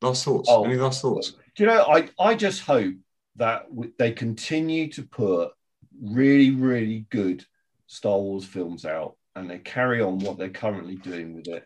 Last 0.00 0.24
thoughts. 0.24 0.48
Oh. 0.50 0.64
Any 0.64 0.76
last 0.76 1.02
thoughts? 1.02 1.32
Do 1.54 1.64
you 1.64 1.66
know? 1.66 1.82
I 1.82 2.08
I 2.18 2.34
just 2.34 2.62
hope 2.62 2.94
that 3.36 3.66
they 3.98 4.12
continue 4.12 4.90
to 4.92 5.02
put 5.02 5.50
really 6.00 6.50
really 6.52 7.06
good 7.10 7.44
Star 7.88 8.18
Wars 8.18 8.44
films 8.44 8.84
out, 8.84 9.16
and 9.34 9.50
they 9.50 9.58
carry 9.58 10.00
on 10.00 10.20
what 10.20 10.38
they're 10.38 10.48
currently 10.50 10.94
doing 10.96 11.34
with 11.34 11.48
it. 11.48 11.64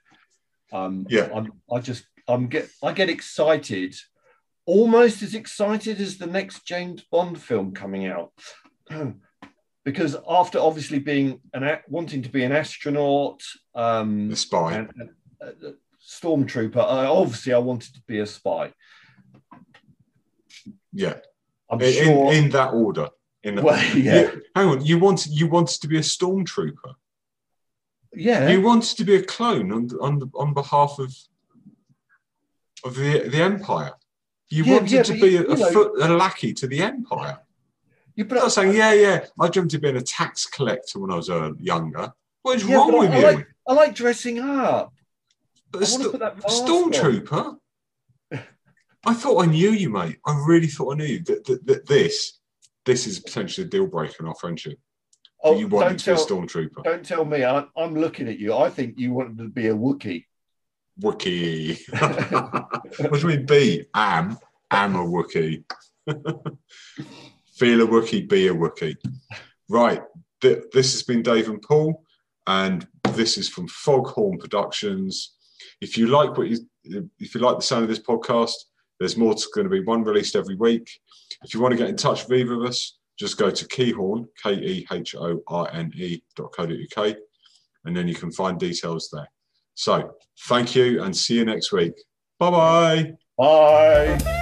Um, 0.72 1.06
Yeah. 1.10 1.28
I'm, 1.34 1.52
I 1.70 1.80
just 1.80 2.06
I'm 2.26 2.46
get 2.46 2.70
I 2.82 2.92
get 2.92 3.10
excited, 3.10 3.94
almost 4.64 5.22
as 5.22 5.34
excited 5.34 6.00
as 6.00 6.16
the 6.16 6.26
next 6.26 6.64
James 6.66 7.02
Bond 7.10 7.38
film 7.40 7.74
coming 7.74 8.06
out, 8.06 8.32
because 9.84 10.16
after 10.28 10.58
obviously 10.58 11.00
being 11.00 11.40
an 11.52 11.78
wanting 11.88 12.22
to 12.22 12.30
be 12.30 12.44
an 12.44 12.52
astronaut, 12.52 13.42
um, 13.74 14.28
The 14.30 14.36
spy. 14.36 14.74
and, 14.74 14.90
and, 14.98 15.10
uh, 15.66 15.70
stormtrooper, 16.00 16.76
I, 16.78 17.06
obviously 17.06 17.52
I 17.52 17.58
wanted 17.58 17.94
to 17.94 18.02
be 18.06 18.20
a 18.20 18.26
spy. 18.26 18.72
yeah, 20.92 21.16
I'm 21.68 21.80
in, 21.80 21.92
sure. 21.92 22.32
in, 22.32 22.44
in 22.44 22.50
that 22.50 22.72
order. 22.72 23.08
In 23.44 23.56
that, 23.56 23.64
Well, 23.64 23.82
yeah. 23.96 24.20
You- 24.32 24.42
hang 24.54 24.68
on. 24.68 24.84
You 24.84 24.98
wanted 24.98 25.32
you 25.32 25.46
wanted 25.48 25.80
to 25.80 25.88
be 25.88 25.96
a 25.98 26.00
stormtrooper. 26.00 26.94
yeah, 28.14 28.48
You 28.48 28.60
wanted 28.60 28.96
to 28.98 29.04
be 29.04 29.16
a 29.16 29.22
clone 29.22 29.72
on 29.72 29.88
on 30.00 30.30
on 30.34 30.54
behalf 30.54 30.98
of 30.98 31.14
of 32.84 32.94
the 32.96 33.28
the 33.28 33.42
empire. 33.42 33.92
You 34.48 34.64
Yeah, 34.64 34.72
wanted 34.74 34.90
yeah, 34.92 35.02
to 35.04 35.12
be 35.12 35.28
you- 35.30 35.46
a, 35.46 35.50
you 35.50 35.56
know- 35.56 35.72
foot, 35.72 35.92
a 36.02 36.08
lackey 36.14 36.52
to 36.54 36.66
the 36.66 36.80
empire. 36.82 37.38
you 38.14 38.24
I'm 38.28 38.34
not 38.36 38.52
saying, 38.52 38.74
yeah, 38.76 38.92
yeah, 38.92 39.24
I 39.40 39.48
dreamt 39.48 39.72
of 39.74 39.80
being 39.80 39.96
a 39.96 40.02
tax 40.02 40.46
collector 40.46 40.98
when 41.00 41.10
I 41.10 41.16
was 41.16 41.30
uh, 41.30 41.52
younger. 41.58 42.12
What 42.42 42.56
is 42.56 42.64
Yeah, 42.64 42.76
wrong 42.76 42.98
with 42.98 43.10
I, 43.10 43.18
you? 43.20 43.26
I 43.26 43.30
like 43.32 43.46
I 43.68 43.72
like 43.72 43.94
dressing 43.94 44.38
up. 44.40 44.92
But 45.70 45.82
I 45.82 45.86
a 45.86 45.92
wanna 45.92 46.10
put 46.10 46.20
that 46.20 46.32
a 46.34 46.36
mask 46.36 46.62
stormtrooper? 46.64 47.56
I 49.10 49.14
thought 49.14 49.42
I 49.42 49.46
knew 49.46 49.70
you, 49.70 49.88
mate. 49.90 50.18
I 50.26 50.44
really 50.46 50.66
thought 50.68 50.92
I 50.94 50.96
knew 50.98 51.06
you. 51.06 51.20
That, 51.20 51.44
that, 51.46 51.66
that 51.66 51.86
this, 51.86 52.38
this 52.84 53.06
is 53.06 53.20
potentially 53.20 53.66
a 53.66 53.70
deal 53.70 53.86
breaker 53.86 54.16
in 54.20 54.28
our 54.28 54.34
friendship. 54.34 54.78
Oh, 55.44 55.58
you 55.58 55.66
wanted 55.66 55.88
don't 55.88 55.98
to 55.98 56.04
be 56.04 56.12
a 56.12 56.24
stormtrooper. 56.24 56.84
don't 56.84 57.04
tell 57.04 57.24
me. 57.24 57.44
I, 57.44 57.64
I'm 57.76 57.94
looking 57.96 58.28
at 58.28 58.38
you. 58.38 58.54
I 58.54 58.70
think 58.70 58.98
you 58.98 59.12
wanted 59.12 59.38
to 59.38 59.48
be 59.48 59.68
a 59.68 59.74
Wookiee. 59.74 60.24
Wookie. 61.00 61.80
what 63.10 63.12
do 63.12 63.18
you 63.18 63.26
mean, 63.26 63.46
be? 63.46 63.86
Am. 63.94 64.38
Am 64.70 64.94
a 64.94 65.04
Wookie. 65.04 65.64
Feel 67.54 67.82
a 67.82 67.86
Wookie, 67.86 68.28
be 68.28 68.48
a 68.48 68.54
Wookie. 68.54 68.96
Right. 69.68 70.02
Th- 70.40 70.64
this 70.72 70.92
has 70.92 71.02
been 71.02 71.22
Dave 71.22 71.48
and 71.48 71.62
Paul, 71.62 72.04
and 72.46 72.86
this 73.10 73.36
is 73.36 73.48
from 73.48 73.68
Foghorn 73.68 74.38
Productions. 74.38 75.34
If 75.80 75.98
you 75.98 76.06
like 76.06 76.36
what 76.36 76.48
you, 76.48 76.58
if 77.18 77.34
you 77.34 77.40
like 77.40 77.56
the 77.56 77.62
sound 77.62 77.82
of 77.82 77.88
this 77.88 77.98
podcast, 77.98 78.54
there's 78.98 79.16
more. 79.16 79.32
It's 79.32 79.46
going 79.46 79.64
to 79.64 79.70
be 79.70 79.84
one 79.84 80.04
released 80.04 80.36
every 80.36 80.56
week. 80.56 80.88
If 81.44 81.54
you 81.54 81.60
want 81.60 81.72
to 81.72 81.78
get 81.78 81.88
in 81.88 81.96
touch 81.96 82.26
with 82.26 82.38
either 82.38 82.54
of 82.54 82.62
us, 82.62 82.98
just 83.18 83.36
go 83.36 83.50
to 83.50 83.64
Kehorne, 83.66 84.26
K 84.42 84.54
E 84.54 84.86
H 84.90 85.14
O 85.14 85.40
R 85.48 85.68
N 85.72 85.92
E 85.94 86.22
dot 86.36 86.52
co 86.52 86.66
dot 86.66 86.78
uk, 86.78 87.16
and 87.84 87.96
then 87.96 88.08
you 88.08 88.14
can 88.14 88.32
find 88.32 88.58
details 88.58 89.10
there. 89.12 89.28
So 89.74 90.12
thank 90.48 90.74
you 90.74 91.02
and 91.02 91.16
see 91.16 91.36
you 91.36 91.44
next 91.44 91.72
week. 91.72 91.94
Bye-bye. 92.38 93.12
Bye. 93.38 94.41